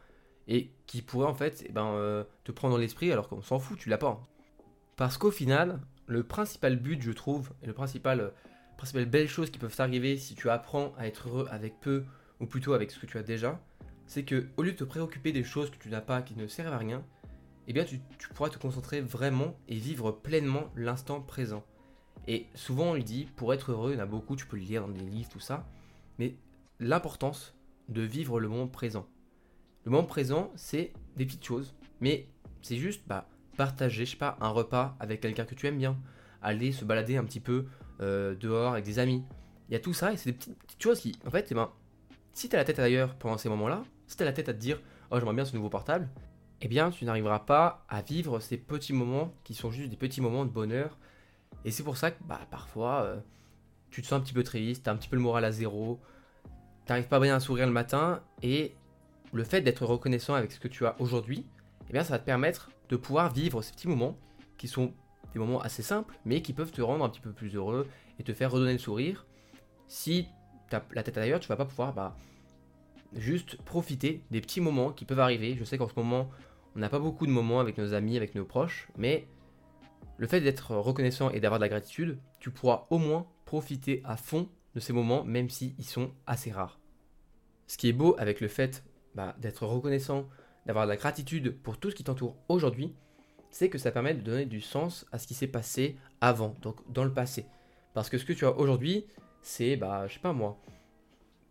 et 0.49 0.73
qui 0.87 1.03
pourraient 1.03 1.29
en 1.29 1.35
fait 1.35 1.65
eh 1.69 1.73
ben, 1.73 1.87
euh, 1.87 2.25
te 2.45 2.53
prendre 2.53 2.75
dans 2.75 2.81
l'esprit 2.81 3.13
alors 3.13 3.29
qu'on 3.29 3.43
s'en 3.43 3.59
fout, 3.59 3.79
tu 3.79 3.89
l'as 3.89 3.99
pas. 3.99 4.21
Parce 4.97 5.17
qu'au 5.17 5.31
final, 5.31 5.81
le 6.07 6.25
principal 6.25 6.77
but, 6.77 7.01
je 7.01 7.13
trouve, 7.13 7.51
et 7.63 7.67
le 7.67 7.73
principal, 7.73 8.21
euh, 8.21 8.31
principale 8.77 9.07
belle 9.07 9.29
chose 9.29 9.51
qui 9.51 9.59
peuvent 9.59 9.75
t'arriver 9.75 10.17
si 10.17 10.35
tu 10.35 10.51
apprends 10.51 10.93
à 10.99 11.07
être 11.07 11.29
heureux 11.29 11.49
avec 11.51 11.81
peu, 11.81 12.05
ou 12.41 12.47
plutôt 12.47 12.75
avec 12.75 12.91
ce 12.91 12.99
que 12.99 13.07
tu 13.07 13.17
as 13.17 13.23
déjà, 13.23 13.61
c'est 14.11 14.25
que 14.25 14.49
au 14.57 14.63
lieu 14.63 14.73
de 14.73 14.77
te 14.77 14.83
préoccuper 14.83 15.31
des 15.31 15.45
choses 15.45 15.71
que 15.71 15.77
tu 15.77 15.89
n'as 15.89 16.01
pas, 16.01 16.21
qui 16.21 16.35
ne 16.35 16.49
servent 16.49 16.73
à 16.73 16.79
rien, 16.79 17.05
eh 17.69 17.73
bien 17.73 17.85
tu, 17.85 18.01
pourras 18.35 18.49
te 18.49 18.59
concentrer 18.59 19.01
vraiment 19.01 19.57
et 19.69 19.77
vivre 19.77 20.11
pleinement 20.11 20.65
l'instant 20.75 21.21
présent. 21.21 21.63
Et 22.27 22.47
souvent 22.57 22.87
on 22.87 22.95
lui 22.95 23.05
dit, 23.05 23.29
pour 23.37 23.55
être 23.55 23.71
heureux, 23.71 23.93
il 23.93 23.99
y 23.99 24.01
en 24.01 24.03
a 24.03 24.07
beaucoup, 24.07 24.35
tu 24.35 24.47
peux 24.47 24.57
le 24.57 24.65
lire 24.65 24.83
dans 24.83 24.93
des 24.93 24.99
livres, 24.99 25.29
tout 25.31 25.39
ça, 25.39 25.65
mais 26.19 26.35
l'importance 26.81 27.55
de 27.89 28.03
vivre 28.03 28.41
le 28.41 28.49
moment 28.49 28.67
présent. 28.67 29.07
Le 29.85 29.93
moment 29.93 30.09
présent, 30.09 30.51
c'est 30.57 30.93
des 31.15 31.25
petites 31.25 31.45
choses, 31.45 31.77
mais 32.01 32.27
c'est 32.63 32.79
juste 32.79 33.03
bah, 33.07 33.29
partager, 33.57 34.05
je 34.07 34.11
sais 34.11 34.17
pas, 34.17 34.37
un 34.41 34.49
repas 34.49 34.97
avec 34.99 35.21
quelqu'un 35.21 35.45
que 35.45 35.55
tu 35.55 35.69
aimes 35.69 35.79
bien, 35.79 35.97
aller 36.43 36.73
se 36.73 36.85
balader 36.85 37.17
un 37.17 37.25
petit 37.25 37.39
peu 37.39 37.67
euh, 38.01 38.35
dehors 38.35 38.73
avec 38.73 38.85
des 38.85 38.99
amis. 38.99 39.23
Il 39.69 39.73
y 39.73 39.77
a 39.77 39.81
tout 39.81 39.95
ça 39.95 40.13
et 40.13 40.17
c'est 40.17 40.33
des 40.33 40.37
petites, 40.37 40.83
choses 40.83 40.99
qui, 40.99 41.17
en 41.25 41.31
fait, 41.31 41.47
eh 41.53 41.55
ben, 41.55 41.71
si 42.33 42.49
tu 42.49 42.57
as 42.57 42.59
la 42.59 42.65
tête 42.65 42.81
ailleurs 42.81 43.15
pendant 43.15 43.39
ces 43.39 43.49
moments-là, 43.49 43.85
si 44.11 44.17
tu 44.17 44.25
la 44.25 44.33
tête 44.33 44.49
à 44.49 44.55
te 44.55 44.59
dire, 44.59 44.81
oh 45.11 45.19
j'aimerais 45.19 45.35
bien 45.35 45.45
ce 45.45 45.55
nouveau 45.55 45.69
portable, 45.69 46.09
eh 46.61 46.69
bien 46.69 46.91
tu 46.91 47.05
n'arriveras 47.05 47.39
pas 47.41 47.85
à 47.89 48.03
vivre 48.03 48.41
ces 48.41 48.57
petits 48.57 48.93
moments 48.93 49.33
qui 49.45 49.55
sont 49.55 49.71
juste 49.71 49.89
des 49.89 49.97
petits 49.97 50.21
moments 50.21 50.45
de 50.45 50.51
bonheur 50.51 50.99
et 51.65 51.71
c'est 51.71 51.83
pour 51.83 51.97
ça 51.97 52.11
que 52.11 52.23
bah, 52.25 52.41
parfois, 52.51 53.03
euh, 53.03 53.21
tu 53.91 54.03
te 54.03 54.07
sens 54.07 54.19
un 54.19 54.23
petit 54.23 54.33
peu 54.33 54.43
triste, 54.43 54.85
tu 54.85 54.91
un 54.91 54.97
petit 54.97 55.09
peu 55.09 55.17
le 55.17 55.23
moral 55.23 55.45
à 55.45 55.53
zéro, 55.53 56.01
t'arrives 56.87 57.09
pas 57.09 57.21
bien 57.21 57.37
à 57.37 57.41
sourire 57.41 57.67
le 57.67 57.73
matin, 57.73 58.23
et 58.43 58.75
le 59.33 59.45
fait 59.45 59.61
d'être 59.61 59.85
reconnaissant 59.85 60.35
avec 60.35 60.53
ce 60.53 60.59
que 60.59 60.69
tu 60.69 60.87
as 60.87 60.97
aujourd'hui, 61.01 61.47
eh 61.89 61.93
bien 61.93 62.03
ça 62.03 62.15
va 62.15 62.19
te 62.19 62.25
permettre 62.25 62.71
de 62.89 62.97
pouvoir 62.97 63.33
vivre 63.33 63.63
ces 63.63 63.73
petits 63.73 63.89
moments 63.89 64.17
qui 64.57 64.69
sont 64.69 64.93
des 65.33 65.39
moments 65.39 65.61
assez 65.61 65.83
simples, 65.83 66.19
mais 66.25 66.43
qui 66.43 66.53
peuvent 66.53 66.73
te 66.73 66.83
rendre 66.83 67.05
un 67.05 67.09
petit 67.09 67.21
peu 67.21 67.33
plus 67.33 67.55
heureux 67.55 67.87
et 68.19 68.25
te 68.25 68.33
faire 68.33 68.51
redonner 68.51 68.73
le 68.73 68.79
sourire. 68.79 69.27
Si 69.87 70.27
tu 70.69 70.77
as 70.77 70.83
la 70.93 71.03
tête 71.03 71.19
ailleurs, 71.19 71.41
tu 71.41 71.49
vas 71.49 71.57
pas 71.57 71.65
pouvoir 71.65 71.93
bah, 71.93 72.17
juste 73.15 73.57
profiter 73.63 74.23
des 74.31 74.41
petits 74.41 74.61
moments 74.61 74.93
qui 74.93 75.05
peuvent 75.05 75.21
arriver. 75.21 75.57
Je 75.59 75.65
sais 75.65 75.79
qu'en 75.79 75.89
ce 75.89 75.95
moment, 75.97 76.31
on 76.77 76.79
n'a 76.79 76.89
pas 76.89 76.99
beaucoup 76.99 77.27
de 77.27 77.33
moments 77.33 77.61
avec 77.61 77.79
nos 77.79 77.95
amis, 77.95 78.17
avec 78.17 78.35
nos 78.35 78.45
proches, 78.45 78.89
mais 78.97 79.27
le 80.19 80.27
fait 80.27 80.41
d'être 80.41 80.77
reconnaissant 80.77 81.31
et 81.31 81.41
d'avoir 81.41 81.59
de 81.59 81.65
la 81.65 81.69
gratitude, 81.69 82.19
tu 82.39 82.51
pourras 82.51 82.87
au 82.91 82.99
moins 82.99 83.27
profiter 83.45 84.03
à 84.05 84.17
fond 84.17 84.49
de 84.75 84.81
ces 84.81 84.93
moments, 84.93 85.25
même 85.25 85.49
s'ils 85.51 85.85
sont 85.85 86.13
assez 86.27 86.53
rares. 86.53 86.79
Ce 87.67 87.77
qui 87.77 87.89
est 87.89 87.93
beau 87.93 88.15
avec 88.19 88.41
le 88.41 88.49
fait 88.49 88.85
bah, 89.15 89.35
d'être 89.39 89.67
reconnaissant, 89.67 90.29
d'avoir 90.67 90.85
de 90.85 90.91
la 90.91 90.97
gratitude 90.97 91.57
pour 91.63 91.79
tout 91.79 91.91
ce 91.91 91.97
qui 91.97 92.05
t'entoure 92.05 92.37
aujourd'hui, 92.49 92.95
c'est 93.51 93.69
que 93.69 93.79
ça 93.79 93.91
permet 93.91 94.15
de 94.15 94.21
donner 94.21 94.47
du 94.47 94.61
sens 94.61 95.07
à 95.11 95.19
ce 95.19 95.27
qui 95.27 95.35
s'est 95.35 95.49
passé 95.49 95.97
avant, 96.21 96.55
donc 96.63 96.77
dans 96.93 97.05
le 97.05 97.13
passé. 97.13 97.47
Parce 97.95 98.09
que 98.09 98.19
ce 98.19 98.25
que 98.25 98.33
tu 98.33 98.45
as 98.45 98.57
aujourd'hui, 98.57 99.07
c'est, 99.43 99.77
bah, 99.77 100.07
je 100.07 100.15
sais 100.15 100.21
pas 100.21 100.33
moi, 100.33 100.61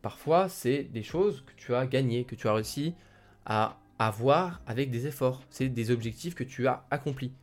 parfois 0.01 0.49
c'est 0.49 0.83
des 0.83 1.03
choses 1.03 1.43
que 1.45 1.53
tu 1.55 1.73
as 1.73 1.85
gagnées, 1.85 2.25
que 2.25 2.35
tu 2.35 2.47
as 2.47 2.53
réussi 2.53 2.95
à 3.45 3.79
avoir 3.99 4.61
avec 4.65 4.91
des 4.91 5.07
efforts. 5.07 5.43
C'est 5.49 5.69
des 5.69 5.91
objectifs 5.91 6.35
que 6.35 6.43
tu 6.43 6.67
as 6.67 6.85
accomplis. 6.89 7.33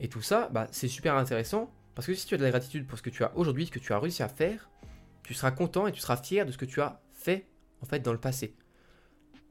Et 0.00 0.08
tout 0.08 0.22
ça, 0.22 0.48
bah, 0.52 0.66
c'est 0.72 0.88
super 0.88 1.14
intéressant 1.16 1.72
parce 1.94 2.06
que 2.06 2.14
si 2.14 2.26
tu 2.26 2.34
as 2.34 2.38
de 2.38 2.42
la 2.42 2.50
gratitude 2.50 2.86
pour 2.86 2.98
ce 2.98 3.02
que 3.02 3.10
tu 3.10 3.22
as 3.22 3.36
aujourd'hui, 3.36 3.66
ce 3.66 3.70
que 3.70 3.78
tu 3.78 3.92
as 3.92 3.98
réussi 3.98 4.22
à 4.22 4.28
faire, 4.28 4.68
tu 5.22 5.34
seras 5.34 5.52
content 5.52 5.86
et 5.86 5.92
tu 5.92 6.00
seras 6.00 6.16
fier 6.16 6.44
de 6.44 6.52
ce 6.52 6.58
que 6.58 6.64
tu 6.64 6.80
as 6.80 7.00
fait 7.12 7.46
en 7.80 7.86
fait 7.86 8.00
dans 8.00 8.12
le 8.12 8.18
passé. 8.18 8.56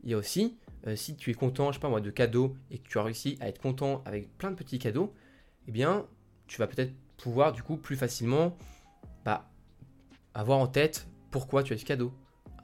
Il 0.03 0.09
y 0.09 0.13
a 0.13 0.17
aussi, 0.17 0.57
euh, 0.85 0.97
si 0.97 1.15
tu 1.15 1.31
es 1.31 1.33
content, 1.33 1.71
je 1.71 1.77
sais 1.77 1.81
pas 1.81 1.89
moi, 1.89 2.01
de 2.01 2.11
cadeaux 2.11 2.57
et 2.69 2.79
que 2.79 2.87
tu 2.87 2.97
as 2.97 3.03
réussi 3.03 3.37
à 3.39 3.47
être 3.47 3.61
content 3.61 4.03
avec 4.05 4.37
plein 4.37 4.51
de 4.51 4.55
petits 4.55 4.79
cadeaux, 4.79 5.13
eh 5.67 5.71
bien, 5.71 6.05
tu 6.47 6.57
vas 6.57 6.67
peut-être 6.67 6.93
pouvoir 7.15 7.53
du 7.53 7.63
coup 7.63 7.77
plus 7.77 7.95
facilement 7.95 8.57
bah, 9.23 9.49
avoir 10.33 10.59
en 10.59 10.67
tête 10.67 11.07
pourquoi 11.31 11.63
tu 11.63 11.73
as 11.73 11.77
ce 11.77 11.85
cadeau, 11.85 12.13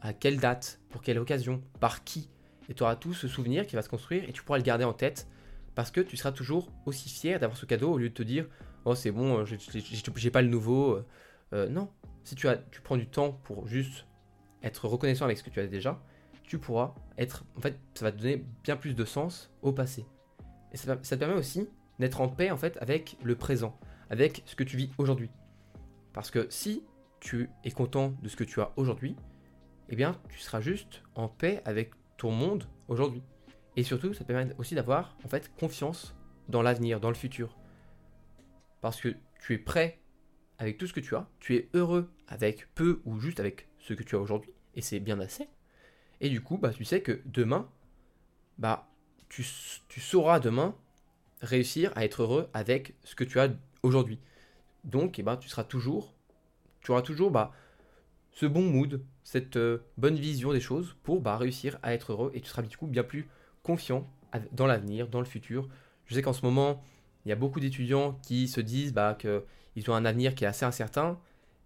à 0.02 0.14
quelle 0.14 0.40
date, 0.40 0.80
pour 0.90 1.02
quelle 1.02 1.20
occasion, 1.20 1.62
par 1.80 2.04
qui. 2.04 2.30
Et 2.70 2.74
tu 2.74 2.84
auras 2.84 2.96
tout 2.96 3.14
ce 3.14 3.28
souvenir 3.28 3.66
qui 3.68 3.76
va 3.76 3.82
se 3.82 3.90
construire 3.90 4.24
et 4.28 4.32
tu 4.32 4.44
pourras 4.44 4.58
le 4.58 4.64
garder 4.64 4.86
en 4.86 4.94
tête 4.94 5.28
parce 5.76 5.92
que 5.92 6.02
tu 6.02 6.18
seras 6.18 6.32
toujours 6.32 6.72
aussi 6.86 7.10
fier 7.10 7.40
d'avoir 7.40 7.58
ce 7.58 7.66
cadeau 7.66 7.94
au 7.94 7.98
lieu 7.98 8.10
de 8.10 8.14
te 8.14 8.24
dire 8.24 8.46
oh 8.86 8.96
c'est 8.96 9.12
bon, 9.12 9.40
euh, 9.40 9.46
j'ai 9.46 10.32
pas 10.32 10.42
le 10.42 10.48
nouveau. 10.48 10.94
Euh, 10.94 11.06
euh, 11.54 11.70
non, 11.70 11.90
si 12.24 12.36
tu, 12.36 12.48
prends 12.84 12.98
du 12.98 13.08
temps 13.08 13.34
pour 13.44 13.68
juste 13.68 14.06
être 14.64 14.88
reconnaissant 14.88 15.26
avec 15.26 15.38
ce 15.38 15.44
que 15.44 15.50
tu 15.50 15.60
as 15.60 15.68
déjà, 15.68 16.02
tu 16.44 16.58
pourras 16.58 16.94
être, 17.18 17.46
en 17.58 17.62
fait, 17.62 17.80
ça 17.94 18.06
va 18.06 18.12
te 18.12 18.18
donner 18.18 18.44
bien 18.64 18.76
plus 18.76 18.96
de 18.96 19.06
sens 19.06 19.52
au 19.62 19.72
passé. 19.72 20.06
Et 20.72 20.78
ça, 20.78 20.96
te 20.96 21.16
permet 21.16 21.36
aussi 21.36 21.68
d'être 22.00 22.22
en 22.22 22.30
paix 22.30 22.52
en 22.52 22.58
fait 22.58 22.78
avec 22.82 23.18
le 23.24 23.36
présent, 23.36 23.78
avec 24.10 24.44
ce 24.46 24.56
que 24.56 24.64
tu 24.64 24.78
vis 24.78 24.90
aujourd'hui. 24.98 25.30
Parce 26.14 26.32
que 26.32 26.48
si 26.50 26.84
tu 27.20 27.50
es 27.64 27.72
content 27.72 28.14
de 28.22 28.30
ce 28.30 28.36
que 28.36 28.44
tu 28.44 28.62
as 28.62 28.72
aujourd'hui, 28.78 29.16
eh 29.90 29.96
bien, 29.96 30.20
tu 30.30 30.40
seras 30.40 30.62
juste 30.62 31.04
en 31.16 31.28
paix 31.28 31.62
avec 31.66 31.92
ton 32.18 32.32
monde 32.32 32.66
aujourd'hui. 32.88 33.24
Et 33.76 33.84
surtout, 33.84 34.14
ça 34.14 34.24
permet 34.24 34.54
aussi 34.58 34.76
d'avoir 34.76 35.18
en 35.24 35.28
fait 35.28 35.52
confiance 35.58 36.16
dans 36.48 36.62
l'avenir, 36.62 37.00
dans 37.00 37.10
le 37.10 37.16
futur. 37.16 37.58
Parce 38.82 39.02
que 39.02 39.16
tu 39.42 39.54
es 39.54 39.58
prêt 39.58 40.00
avec 40.58 40.78
tout 40.78 40.88
ce 40.88 40.94
que 40.94 41.00
tu 41.00 41.16
as, 41.16 41.28
tu 41.40 41.56
es 41.56 41.70
heureux 41.74 42.12
avec 42.28 42.68
peu 42.76 43.02
ou 43.06 43.20
juste 43.20 43.40
avec 43.40 43.68
ce 43.80 43.94
que 43.94 44.04
tu 44.04 44.16
as 44.16 44.20
aujourd'hui, 44.20 44.52
et 44.76 44.82
c'est 44.82 45.00
bien 45.00 45.20
assez. 45.20 45.48
Et 46.22 46.30
du 46.30 46.42
coup, 46.42 46.58
bah, 46.58 46.72
tu 46.72 46.84
sais 46.84 47.02
que 47.02 47.22
demain, 47.26 47.70
bah, 48.58 48.90
tu, 49.30 49.44
sauras 49.44 50.40
demain 50.40 50.76
réussir 51.42 51.94
à 51.96 52.04
être 52.04 52.24
heureux 52.24 52.50
avec 52.54 52.96
ce 53.04 53.16
que 53.16 53.24
tu 53.24 53.40
as 53.40 53.50
aujourd'hui. 53.84 54.20
Donc, 54.84 55.18
eh 55.20 55.24
ben, 55.24 55.38
tu 55.38 55.48
seras 55.48 55.64
toujours, 55.64 56.14
tu 56.82 56.92
auras 56.92 57.02
toujours 57.02 57.32
bah, 57.32 57.54
ce 58.32 58.46
bon 58.46 58.64
mood, 58.64 59.02
cette 59.30 59.58
euh, 59.58 59.84
bonne 59.96 60.16
vision 60.16 60.54
des 60.54 60.60
choses 60.60 60.96
pour 61.04 61.22
bah, 61.22 61.38
réussir 61.38 61.78
à 61.84 61.94
être 61.94 62.14
heureux 62.14 62.32
et 62.34 62.42
tu 62.42 62.50
seras 62.50 62.64
du 62.64 62.76
coup 62.76 62.88
bien 62.88 63.04
plus 63.04 63.28
confiant 63.62 64.10
dans 64.54 64.66
l'avenir, 64.66 65.08
dans 65.08 65.20
le 65.20 65.26
futur. 65.26 65.70
Je 66.08 66.16
sais 66.16 66.24
qu'en 66.24 66.34
ce 66.34 66.44
moment, 66.44 66.82
il 67.24 67.30
y 67.30 67.32
a 67.32 67.36
beaucoup 67.36 67.60
d'étudiants 67.60 68.20
qui 68.24 68.48
se 68.48 68.60
disent 68.60 68.92
bah, 68.92 69.16
qu'ils 69.16 69.92
ont 69.92 69.94
un 69.94 70.06
avenir 70.06 70.34
qui 70.34 70.46
est 70.46 70.48
assez 70.48 70.66
incertain, 70.66 71.20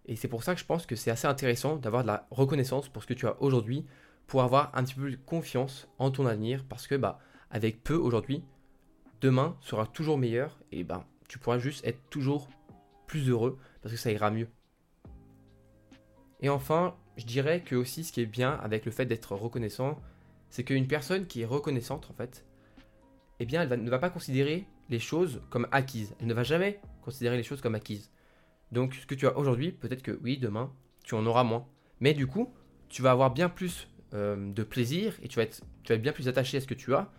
Et 0.04 0.14
c'est 0.14 0.28
pour 0.28 0.44
ça 0.44 0.52
que 0.52 0.60
je 0.60 0.66
pense 0.66 0.84
que 0.84 0.94
c'est 0.94 1.10
assez 1.10 1.26
intéressant 1.26 1.76
d'avoir 1.76 2.02
de 2.02 2.08
la 2.08 2.26
reconnaissance 2.30 2.90
pour 2.90 3.02
ce 3.02 3.08
que 3.08 3.14
tu 3.14 3.26
as 3.26 3.40
aujourd'hui, 3.40 3.86
pour 4.26 4.42
avoir 4.42 4.70
un 4.74 4.84
petit 4.84 4.94
peu 4.94 5.00
plus 5.00 5.16
confiance 5.16 5.88
en 5.98 6.10
ton 6.10 6.26
avenir, 6.26 6.66
parce 6.68 6.86
que 6.86 6.96
bah, 6.96 7.18
avec 7.50 7.82
peu 7.82 7.94
aujourd'hui, 7.94 8.44
demain 9.22 9.56
sera 9.62 9.86
toujours 9.86 10.18
meilleur 10.18 10.58
et 10.70 10.84
bah, 10.84 11.06
tu 11.28 11.38
pourras 11.38 11.56
juste 11.56 11.82
être 11.86 12.10
toujours 12.10 12.46
plus 13.06 13.30
heureux 13.30 13.58
parce 13.80 13.94
que 13.94 13.98
ça 13.98 14.12
ira 14.12 14.30
mieux. 14.30 14.48
Et 16.40 16.50
enfin, 16.50 16.94
je 17.16 17.24
dirais 17.26 17.62
que 17.62 17.74
aussi 17.76 18.04
ce 18.04 18.12
qui 18.12 18.20
est 18.20 18.26
bien 18.26 18.52
avec 18.62 18.84
le 18.84 18.92
fait 18.92 19.06
d'être 19.06 19.34
reconnaissant, 19.34 20.00
c'est 20.50 20.64
qu'une 20.64 20.86
personne 20.86 21.26
qui 21.26 21.42
est 21.42 21.46
reconnaissante 21.46 22.08
en 22.10 22.14
fait, 22.14 22.44
eh 23.40 23.46
bien 23.46 23.62
elle 23.62 23.82
ne 23.82 23.90
va 23.90 23.98
pas 23.98 24.10
considérer 24.10 24.66
les 24.90 24.98
choses 24.98 25.40
comme 25.50 25.66
acquises. 25.72 26.14
Elle 26.20 26.26
ne 26.26 26.34
va 26.34 26.42
jamais 26.42 26.80
considérer 27.02 27.36
les 27.36 27.42
choses 27.42 27.60
comme 27.60 27.74
acquises. 27.74 28.10
Donc 28.72 28.94
ce 28.94 29.06
que 29.06 29.14
tu 29.14 29.26
as 29.26 29.36
aujourd'hui, 29.36 29.72
peut-être 29.72 30.02
que 30.02 30.18
oui, 30.22 30.38
demain, 30.38 30.72
tu 31.04 31.14
en 31.14 31.26
auras 31.26 31.44
moins. 31.44 31.66
Mais 32.00 32.14
du 32.14 32.26
coup, 32.26 32.52
tu 32.88 33.02
vas 33.02 33.12
avoir 33.12 33.32
bien 33.32 33.48
plus 33.48 33.88
euh, 34.14 34.52
de 34.52 34.62
plaisir 34.62 35.14
et 35.22 35.28
tu 35.28 35.36
vas, 35.36 35.42
être, 35.44 35.62
bien 35.96 36.12
plus 36.12 36.28
attaché 36.28 36.56
à 36.58 36.60
ce 36.60 36.66
que 36.66 36.74
tu 36.74 36.94
as 36.94 37.10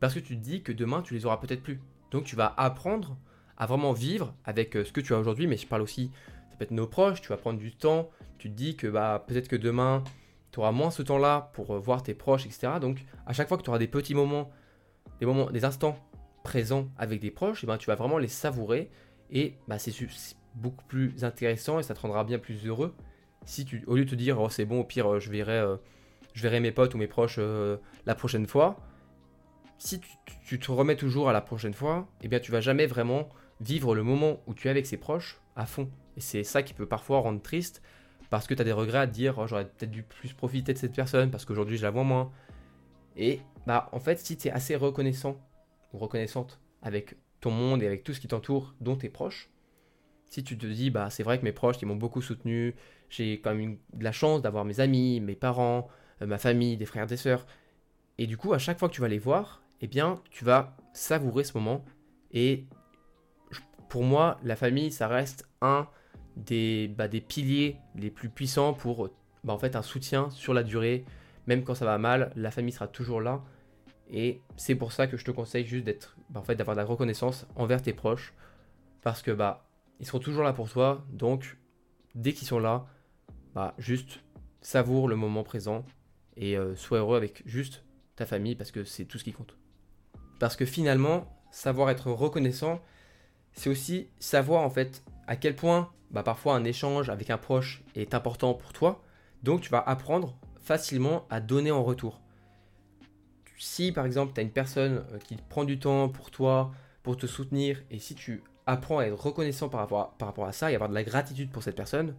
parce 0.00 0.14
que 0.14 0.20
tu 0.20 0.36
te 0.36 0.42
dis 0.42 0.62
que 0.62 0.72
demain, 0.72 1.02
tu 1.02 1.14
les 1.14 1.26
auras 1.26 1.38
peut-être 1.38 1.62
plus. 1.62 1.80
Donc 2.10 2.24
tu 2.24 2.36
vas 2.36 2.52
apprendre 2.56 3.16
à 3.56 3.66
vraiment 3.66 3.92
vivre 3.92 4.34
avec 4.44 4.76
euh, 4.76 4.84
ce 4.84 4.92
que 4.92 5.00
tu 5.00 5.14
as 5.14 5.18
aujourd'hui, 5.18 5.46
mais 5.46 5.56
je 5.56 5.66
parle 5.66 5.82
aussi, 5.82 6.10
peut 6.56 6.64
être 6.64 6.70
nos 6.70 6.86
proches, 6.86 7.20
tu 7.20 7.28
vas 7.28 7.36
prendre 7.36 7.58
du 7.58 7.72
temps, 7.72 8.10
tu 8.38 8.50
te 8.50 8.54
dis 8.54 8.76
que 8.76 8.86
bah, 8.86 9.24
peut-être 9.26 9.48
que 9.48 9.56
demain, 9.56 10.02
tu 10.52 10.60
auras 10.60 10.72
moins 10.72 10.90
ce 10.90 11.02
temps-là 11.02 11.50
pour 11.54 11.74
euh, 11.74 11.78
voir 11.78 12.02
tes 12.02 12.14
proches, 12.14 12.46
etc. 12.46 12.74
Donc 12.80 13.04
à 13.26 13.32
chaque 13.32 13.48
fois 13.48 13.56
que 13.56 13.62
tu 13.62 13.70
auras 13.70 13.78
des 13.78 13.88
petits 13.88 14.14
moments, 14.14 14.50
des 15.20 15.26
moments, 15.26 15.50
des 15.50 15.64
instants 15.64 15.96
présents 16.42 16.88
avec 16.98 17.20
des 17.20 17.30
proches, 17.30 17.64
eh 17.64 17.66
ben, 17.66 17.78
tu 17.78 17.86
vas 17.86 17.94
vraiment 17.94 18.18
les 18.18 18.28
savourer 18.28 18.90
et 19.30 19.54
bah, 19.68 19.78
c'est 19.78 19.92
beaucoup 20.54 20.84
plus 20.84 21.24
intéressant 21.24 21.78
et 21.78 21.82
ça 21.82 21.94
te 21.94 22.00
rendra 22.00 22.24
bien 22.24 22.38
plus 22.38 22.66
heureux 22.66 22.94
si 23.46 23.64
tu, 23.64 23.84
au 23.86 23.96
lieu 23.96 24.04
de 24.04 24.10
te 24.10 24.14
dire 24.14 24.40
oh, 24.40 24.48
c'est 24.48 24.64
bon, 24.64 24.80
au 24.80 24.84
pire, 24.84 25.14
euh, 25.14 25.20
je 25.20 25.30
verrai, 25.30 25.62
je 26.32 26.42
verrai 26.42 26.60
mes 26.60 26.72
potes 26.72 26.94
ou 26.94 26.98
mes 26.98 27.08
proches 27.08 27.38
la 28.06 28.14
prochaine 28.14 28.46
fois, 28.46 28.76
si 29.78 30.00
tu, 30.46 30.58
te 30.58 30.70
remets 30.70 30.96
toujours 30.96 31.28
à 31.28 31.32
la 31.32 31.40
prochaine 31.40 31.74
fois, 31.74 32.08
eh 32.22 32.28
bien 32.28 32.40
tu 32.40 32.52
vas 32.52 32.60
jamais 32.60 32.86
vraiment 32.86 33.28
vivre 33.60 33.94
le 33.94 34.02
moment 34.02 34.40
où 34.46 34.54
tu 34.54 34.68
es 34.68 34.70
avec 34.70 34.86
ses 34.86 34.96
proches 34.96 35.40
à 35.56 35.66
fond. 35.66 35.90
Et 36.16 36.20
c'est 36.20 36.44
ça 36.44 36.62
qui 36.62 36.74
peut 36.74 36.86
parfois 36.86 37.20
rendre 37.20 37.42
triste 37.42 37.82
parce 38.30 38.46
que 38.46 38.54
tu 38.54 38.60
as 38.60 38.64
des 38.64 38.72
regrets 38.72 38.98
à 38.98 39.06
te 39.06 39.12
dire 39.12 39.38
oh, 39.38 39.46
j'aurais 39.46 39.66
peut-être 39.66 39.90
dû 39.90 40.02
plus 40.02 40.32
profiter 40.32 40.72
de 40.72 40.78
cette 40.78 40.94
personne 40.94 41.30
parce 41.30 41.44
qu'aujourd'hui 41.44 41.76
je 41.76 41.82
la 41.82 41.90
vois 41.90 42.04
moins. 42.04 42.32
Et 43.16 43.40
bah 43.66 43.88
en 43.92 44.00
fait 44.00 44.18
si 44.18 44.36
tu 44.36 44.48
es 44.48 44.50
assez 44.50 44.76
reconnaissant 44.76 45.36
ou 45.92 45.98
reconnaissante 45.98 46.60
avec 46.82 47.16
ton 47.40 47.50
monde 47.50 47.82
et 47.82 47.86
avec 47.86 48.04
tout 48.04 48.12
ce 48.12 48.20
qui 48.20 48.28
t'entoure, 48.28 48.74
dont 48.80 48.96
tes 48.96 49.08
proches, 49.08 49.50
si 50.26 50.42
tu 50.42 50.58
te 50.58 50.66
dis 50.66 50.90
bah 50.90 51.10
c'est 51.10 51.22
vrai 51.22 51.38
que 51.38 51.44
mes 51.44 51.52
proches 51.52 51.76
ils 51.82 51.86
m'ont 51.86 51.96
beaucoup 51.96 52.22
soutenu, 52.22 52.74
j'ai 53.08 53.40
quand 53.40 53.54
même 53.54 53.60
eu 53.60 53.78
de 53.92 54.04
la 54.04 54.12
chance 54.12 54.42
d'avoir 54.42 54.64
mes 54.64 54.80
amis, 54.80 55.20
mes 55.20 55.36
parents, 55.36 55.88
euh, 56.22 56.26
ma 56.26 56.38
famille, 56.38 56.76
des 56.76 56.86
frères, 56.86 57.06
des 57.06 57.16
sœurs, 57.16 57.46
et 58.18 58.26
du 58.26 58.36
coup 58.36 58.52
à 58.52 58.58
chaque 58.58 58.78
fois 58.78 58.88
que 58.88 58.94
tu 58.94 59.00
vas 59.00 59.08
les 59.08 59.18
voir, 59.18 59.64
eh 59.80 59.86
bien, 59.86 60.22
tu 60.30 60.46
vas 60.46 60.76
savourer 60.94 61.44
ce 61.44 61.56
moment. 61.58 61.84
Et 62.30 62.64
pour 63.88 64.02
moi, 64.02 64.38
la 64.42 64.56
famille, 64.56 64.90
ça 64.90 65.08
reste 65.08 65.46
un 65.60 65.88
des, 66.36 66.88
bah, 66.88 67.08
des 67.08 67.20
piliers 67.20 67.76
les 67.94 68.10
plus 68.10 68.28
puissants 68.28 68.74
pour 68.74 69.10
bah, 69.44 69.52
en 69.52 69.58
fait, 69.58 69.76
un 69.76 69.82
soutien 69.82 70.30
sur 70.30 70.54
la 70.54 70.62
durée. 70.62 71.04
Même 71.46 71.62
quand 71.64 71.74
ça 71.74 71.84
va 71.84 71.98
mal, 71.98 72.32
la 72.36 72.50
famille 72.50 72.72
sera 72.72 72.88
toujours 72.88 73.20
là. 73.20 73.42
Et 74.10 74.40
c'est 74.56 74.74
pour 74.74 74.92
ça 74.92 75.06
que 75.06 75.16
je 75.16 75.24
te 75.24 75.30
conseille 75.30 75.66
juste 75.66 75.84
d'être, 75.84 76.16
bah, 76.30 76.40
en 76.40 76.42
fait, 76.42 76.56
d'avoir 76.56 76.76
de 76.76 76.80
la 76.80 76.86
reconnaissance 76.86 77.46
envers 77.56 77.82
tes 77.82 77.92
proches. 77.92 78.34
Parce 79.02 79.22
que 79.22 79.30
bah, 79.30 79.66
ils 80.00 80.06
seront 80.06 80.18
toujours 80.18 80.42
là 80.42 80.52
pour 80.52 80.70
toi. 80.70 81.04
Donc, 81.10 81.58
dès 82.14 82.32
qu'ils 82.32 82.48
sont 82.48 82.58
là, 82.58 82.86
bah, 83.54 83.74
juste 83.78 84.20
savoure 84.60 85.08
le 85.08 85.16
moment 85.16 85.44
présent 85.44 85.84
et 86.36 86.56
euh, 86.56 86.74
sois 86.74 86.98
heureux 86.98 87.16
avec 87.16 87.42
juste 87.46 87.84
ta 88.16 88.26
famille 88.26 88.56
parce 88.56 88.70
que 88.70 88.84
c'est 88.84 89.04
tout 89.04 89.18
ce 89.18 89.24
qui 89.24 89.32
compte. 89.32 89.56
Parce 90.40 90.56
que 90.56 90.64
finalement, 90.64 91.26
savoir 91.50 91.90
être 91.90 92.10
reconnaissant, 92.10 92.80
c'est 93.52 93.70
aussi 93.70 94.08
savoir 94.18 94.62
en 94.62 94.70
fait 94.70 95.04
à 95.26 95.36
quel 95.36 95.54
point 95.54 95.92
bah, 96.14 96.22
parfois 96.22 96.54
un 96.54 96.64
échange 96.64 97.10
avec 97.10 97.30
un 97.30 97.38
proche 97.38 97.82
est 97.94 98.14
important 98.14 98.54
pour 98.54 98.72
toi. 98.72 99.02
Donc 99.42 99.60
tu 99.60 99.70
vas 99.70 99.80
apprendre 99.80 100.36
facilement 100.62 101.26
à 101.28 101.40
donner 101.40 101.70
en 101.70 101.84
retour. 101.84 102.20
Si 103.58 103.92
par 103.92 104.06
exemple 104.06 104.32
tu 104.34 104.40
as 104.40 104.42
une 104.42 104.50
personne 104.50 105.04
euh, 105.12 105.18
qui 105.18 105.36
prend 105.36 105.64
du 105.64 105.78
temps 105.78 106.08
pour 106.08 106.30
toi, 106.30 106.72
pour 107.02 107.16
te 107.16 107.26
soutenir, 107.26 107.82
et 107.90 107.98
si 107.98 108.14
tu 108.14 108.42
apprends 108.66 108.98
à 108.98 109.04
être 109.04 109.20
reconnaissant 109.20 109.68
par 109.68 109.80
rapport 109.80 110.00
à, 110.00 110.14
par 110.18 110.28
rapport 110.28 110.46
à 110.46 110.52
ça 110.52 110.72
et 110.72 110.74
avoir 110.74 110.88
de 110.88 110.94
la 110.94 111.04
gratitude 111.04 111.50
pour 111.50 111.62
cette 111.62 111.76
personne, 111.76 112.14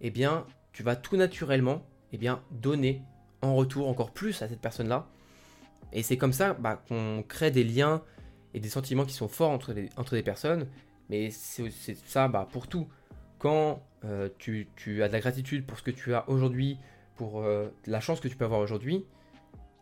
eh 0.00 0.10
bien 0.10 0.46
tu 0.72 0.82
vas 0.82 0.96
tout 0.96 1.16
naturellement 1.16 1.82
eh 2.12 2.18
bien, 2.18 2.42
donner 2.50 3.02
en 3.40 3.54
retour 3.54 3.88
encore 3.88 4.12
plus 4.12 4.42
à 4.42 4.48
cette 4.48 4.60
personne-là 4.60 5.08
et 5.92 6.02
c'est 6.02 6.16
comme 6.16 6.32
ça 6.32 6.54
bah, 6.54 6.82
qu'on 6.88 7.24
crée 7.26 7.50
des 7.50 7.64
liens 7.64 8.02
et 8.54 8.60
des 8.60 8.68
sentiments 8.68 9.04
qui 9.04 9.14
sont 9.14 9.28
forts 9.28 9.50
entre, 9.50 9.72
les, 9.72 9.88
entre 9.96 10.14
des 10.14 10.22
personnes. 10.22 10.66
Mais 11.10 11.30
c'est 11.30 11.70
ça 12.06 12.28
bah, 12.28 12.48
pour 12.50 12.66
tout. 12.66 12.88
Quand 13.42 13.82
euh, 14.04 14.28
tu, 14.38 14.68
as 15.02 15.08
de 15.08 15.12
la 15.12 15.18
gratitude 15.18 15.66
pour 15.66 15.76
ce 15.76 15.82
que 15.82 15.90
tu 15.90 16.14
as 16.14 16.28
aujourd'hui, 16.28 16.78
pour 17.16 17.42
euh, 17.42 17.68
la 17.86 17.98
chance 17.98 18.20
que 18.20 18.28
tu 18.28 18.36
peux 18.36 18.44
avoir 18.44 18.60
aujourd'hui, 18.60 19.04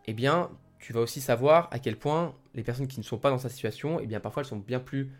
eh 0.07 0.15
bien, 0.15 0.51
tu 0.79 0.95
vas 0.95 1.01
aussi 1.01 1.21
savoir 1.21 1.69
à 1.71 1.79
quel 1.79 1.99
point 1.99 2.35
les 2.55 2.63
personnes 2.63 2.87
qui 2.87 2.99
ne 2.99 3.05
sont 3.05 3.19
pas 3.19 3.29
dans 3.29 3.37
sa 3.37 3.51
situation, 3.51 4.01
eh 4.01 4.07
bien, 4.07 4.19
parfois 4.19 4.43
elles 4.43 4.49
sont 4.49 4.57
bien 4.57 4.81
plus 4.81 5.13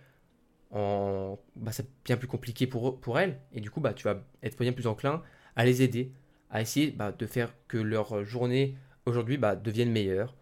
en, 0.71 1.39
bah, 1.55 1.73
c'est 1.73 1.87
bien 2.07 2.17
plus 2.17 2.29
compliqué 2.29 2.67
pour, 2.67 2.99
pour 2.99 3.19
elles. 3.19 3.39
Et 3.53 3.61
du 3.61 3.71
coup, 3.71 3.81
bah, 3.81 3.93
tu 3.93 4.05
vas 4.05 4.25
être 4.43 4.59
bien 4.59 4.73
plus 4.73 4.87
enclin 4.87 5.23
à 5.55 5.67
les 5.67 5.83
aider, 5.83 6.11
à 6.49 6.63
essayer 6.63 6.93
bah, 6.93 7.13
de 7.13 7.27
faire 7.27 7.53
que 7.69 7.77
leur 7.77 8.25
journée 8.25 8.79
aujourd'hui 9.05 9.37
bah, 9.37 9.55
devienne 9.55 9.93
meilleure, 9.93 10.35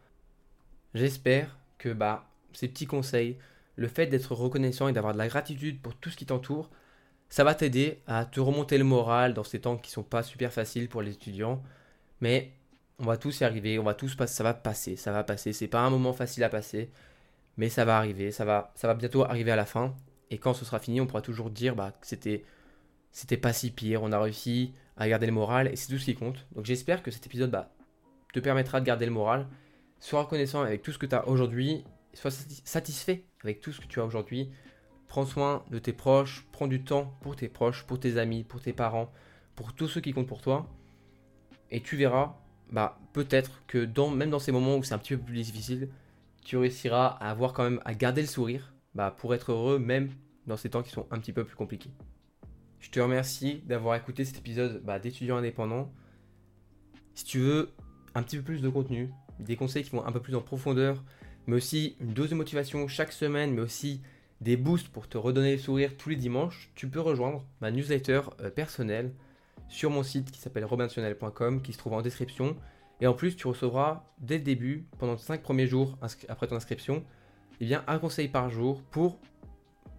J'espère 0.94 1.58
que 1.76 1.90
bah, 1.90 2.30
ces 2.52 2.68
petits 2.68 2.86
conseils, 2.86 3.38
le 3.76 3.88
fait 3.88 4.06
d'être 4.06 4.34
reconnaissant 4.34 4.88
et 4.88 4.92
d'avoir 4.92 5.12
de 5.12 5.18
la 5.18 5.28
gratitude 5.28 5.80
pour 5.80 5.94
tout 5.94 6.10
ce 6.10 6.16
qui 6.16 6.26
t'entoure, 6.26 6.70
ça 7.28 7.44
va 7.44 7.54
t'aider 7.54 8.00
à 8.06 8.24
te 8.24 8.40
remonter 8.40 8.78
le 8.78 8.84
moral 8.84 9.34
dans 9.34 9.44
ces 9.44 9.60
temps 9.60 9.76
qui 9.76 9.90
sont 9.90 10.02
pas 10.02 10.22
super 10.22 10.52
faciles 10.52 10.88
pour 10.88 11.02
les 11.02 11.12
étudiants. 11.12 11.62
Mais 12.20 12.52
on 12.98 13.04
va 13.04 13.16
tous 13.16 13.40
y 13.40 13.44
arriver, 13.44 13.78
on 13.78 13.84
va 13.84 13.94
tous 13.94 14.14
passer, 14.14 14.34
ça 14.34 14.44
va 14.44 14.54
passer, 14.54 14.96
ça 14.96 15.12
va 15.12 15.24
passer. 15.24 15.52
C'est 15.52 15.68
pas 15.68 15.80
un 15.80 15.90
moment 15.90 16.12
facile 16.12 16.44
à 16.44 16.48
passer, 16.48 16.90
mais 17.56 17.68
ça 17.68 17.84
va 17.84 17.98
arriver, 17.98 18.32
ça 18.32 18.44
va, 18.44 18.72
ça 18.74 18.88
va 18.88 18.94
bientôt 18.94 19.24
arriver 19.24 19.50
à 19.50 19.56
la 19.56 19.66
fin. 19.66 19.94
Et 20.30 20.38
quand 20.38 20.54
ce 20.54 20.64
sera 20.64 20.78
fini, 20.78 21.00
on 21.00 21.06
pourra 21.06 21.22
toujours 21.22 21.50
dire 21.50 21.76
bah, 21.76 21.92
que 22.00 22.06
c'était, 22.06 22.44
c'était 23.12 23.36
pas 23.36 23.52
si 23.52 23.70
pire, 23.70 24.02
on 24.02 24.12
a 24.12 24.20
réussi 24.20 24.74
à 24.96 25.08
garder 25.08 25.26
le 25.26 25.32
moral 25.32 25.68
et 25.68 25.76
c'est 25.76 25.92
tout 25.92 25.98
ce 25.98 26.06
qui 26.06 26.14
compte. 26.14 26.46
Donc 26.54 26.64
j'espère 26.64 27.02
que 27.02 27.10
cet 27.10 27.26
épisode 27.26 27.50
bah, 27.50 27.70
te 28.32 28.40
permettra 28.40 28.80
de 28.80 28.86
garder 28.86 29.06
le 29.06 29.12
moral 29.12 29.46
sois 30.00 30.22
reconnaissant 30.22 30.62
avec 30.62 30.82
tout 30.82 30.92
ce 30.92 30.98
que 30.98 31.06
tu 31.06 31.14
as 31.14 31.26
aujourd'hui, 31.28 31.84
sois 32.14 32.30
satisfait 32.64 33.24
avec 33.42 33.60
tout 33.60 33.72
ce 33.72 33.80
que 33.80 33.86
tu 33.86 34.00
as 34.00 34.04
aujourd'hui. 34.04 34.50
Prends 35.08 35.24
soin 35.24 35.64
de 35.70 35.78
tes 35.78 35.92
proches, 35.92 36.46
prends 36.52 36.66
du 36.66 36.82
temps 36.82 37.16
pour 37.22 37.34
tes 37.34 37.48
proches, 37.48 37.84
pour 37.84 37.98
tes 37.98 38.18
amis, 38.18 38.44
pour 38.44 38.60
tes 38.60 38.72
parents, 38.72 39.10
pour 39.56 39.72
tous 39.72 39.88
ceux 39.88 40.00
qui 40.00 40.12
comptent 40.12 40.28
pour 40.28 40.42
toi. 40.42 40.68
Et 41.70 41.80
tu 41.80 41.96
verras, 41.96 42.36
bah 42.70 42.98
peut-être 43.12 43.62
que 43.66 43.84
dans, 43.84 44.10
même 44.10 44.30
dans 44.30 44.38
ces 44.38 44.52
moments 44.52 44.76
où 44.76 44.82
c'est 44.82 44.94
un 44.94 44.98
petit 44.98 45.16
peu 45.16 45.22
plus 45.22 45.34
difficile, 45.34 45.88
tu 46.44 46.56
réussiras 46.56 47.06
à 47.06 47.30
avoir 47.30 47.52
quand 47.52 47.64
même 47.64 47.80
à 47.84 47.94
garder 47.94 48.20
le 48.20 48.28
sourire, 48.28 48.72
bah, 48.94 49.14
pour 49.16 49.34
être 49.34 49.52
heureux 49.52 49.78
même 49.78 50.10
dans 50.46 50.56
ces 50.56 50.70
temps 50.70 50.82
qui 50.82 50.90
sont 50.90 51.06
un 51.10 51.18
petit 51.18 51.32
peu 51.32 51.44
plus 51.44 51.56
compliqués. 51.56 51.90
Je 52.80 52.90
te 52.90 53.00
remercie 53.00 53.62
d'avoir 53.66 53.96
écouté 53.96 54.24
cet 54.24 54.38
épisode 54.38 54.82
bah, 54.84 54.98
d'étudiants 54.98 55.36
indépendants. 55.36 55.92
Si 57.14 57.24
tu 57.24 57.38
veux 57.38 57.70
un 58.14 58.22
petit 58.22 58.36
peu 58.36 58.42
plus 58.42 58.62
de 58.62 58.68
contenu, 58.68 59.10
des 59.40 59.56
conseils 59.56 59.84
qui 59.84 59.90
vont 59.90 60.06
un 60.06 60.12
peu 60.12 60.20
plus 60.20 60.34
en 60.34 60.40
profondeur, 60.40 61.02
mais 61.46 61.56
aussi 61.56 61.96
une 62.00 62.12
dose 62.12 62.30
de 62.30 62.34
motivation 62.34 62.86
chaque 62.88 63.12
semaine, 63.12 63.54
mais 63.54 63.62
aussi 63.62 64.02
des 64.40 64.56
boosts 64.56 64.88
pour 64.88 65.08
te 65.08 65.18
redonner 65.18 65.52
le 65.52 65.58
sourire 65.58 65.96
tous 65.96 66.10
les 66.10 66.16
dimanches, 66.16 66.70
tu 66.74 66.88
peux 66.88 67.00
rejoindre 67.00 67.44
ma 67.60 67.70
newsletter 67.70 68.22
euh, 68.40 68.50
personnelle 68.50 69.12
sur 69.68 69.90
mon 69.90 70.02
site 70.02 70.30
qui 70.30 70.40
s'appelle 70.40 70.64
robinsionnel.com 70.64 71.62
qui 71.62 71.72
se 71.72 71.78
trouve 71.78 71.94
en 71.94 72.02
description. 72.02 72.56
Et 73.00 73.06
en 73.06 73.14
plus, 73.14 73.36
tu 73.36 73.46
recevras 73.46 74.04
dès 74.18 74.38
le 74.38 74.44
début, 74.44 74.86
pendant 74.98 75.12
les 75.12 75.18
5 75.18 75.42
premiers 75.42 75.66
jours 75.66 75.98
après 76.28 76.46
ton 76.46 76.56
inscription, 76.56 77.04
eh 77.60 77.66
bien, 77.66 77.84
un 77.86 77.98
conseil 77.98 78.28
par 78.28 78.50
jour 78.50 78.82
pour 78.82 79.18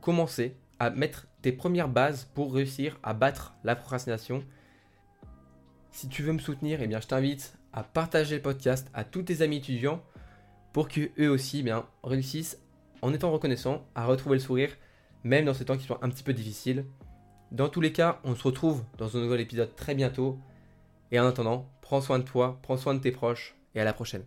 commencer 0.01 0.55
à 0.79 0.89
mettre 0.89 1.27
tes 1.41 1.51
premières 1.51 1.89
bases 1.89 2.25
pour 2.33 2.53
réussir 2.53 2.97
à 3.03 3.13
battre 3.13 3.53
la 3.63 3.75
procrastination. 3.75 4.43
Si 5.91 6.07
tu 6.07 6.23
veux 6.23 6.33
me 6.33 6.39
soutenir, 6.39 6.81
eh 6.81 6.87
bien, 6.87 6.99
je 6.99 7.07
t'invite 7.07 7.57
à 7.73 7.83
partager 7.83 8.37
le 8.37 8.41
podcast 8.41 8.89
à 8.93 9.03
tous 9.03 9.23
tes 9.23 9.41
amis 9.41 9.57
étudiants 9.57 10.01
pour 10.73 10.87
que 10.87 11.09
eux 11.19 11.29
aussi 11.29 11.59
eh 11.59 11.63
bien, 11.63 11.85
réussissent 12.03 12.59
en 13.01 13.13
étant 13.13 13.31
reconnaissants 13.31 13.85
à 13.95 14.05
retrouver 14.05 14.35
le 14.35 14.41
sourire 14.41 14.71
même 15.23 15.45
dans 15.45 15.53
ces 15.53 15.65
temps 15.65 15.77
qui 15.77 15.85
sont 15.85 15.97
un 16.01 16.09
petit 16.09 16.23
peu 16.23 16.33
difficiles. 16.33 16.85
Dans 17.51 17.69
tous 17.69 17.81
les 17.81 17.91
cas, 17.91 18.19
on 18.23 18.35
se 18.35 18.43
retrouve 18.43 18.83
dans 18.97 19.17
un 19.17 19.21
nouvel 19.21 19.41
épisode 19.41 19.75
très 19.75 19.95
bientôt. 19.95 20.37
Et 21.11 21.19
en 21.19 21.25
attendant, 21.25 21.69
prends 21.81 22.01
soin 22.01 22.19
de 22.19 22.23
toi, 22.23 22.59
prends 22.61 22.77
soin 22.77 22.93
de 22.93 22.99
tes 22.99 23.11
proches 23.11 23.55
et 23.75 23.81
à 23.81 23.83
la 23.83 23.93
prochaine. 23.93 24.23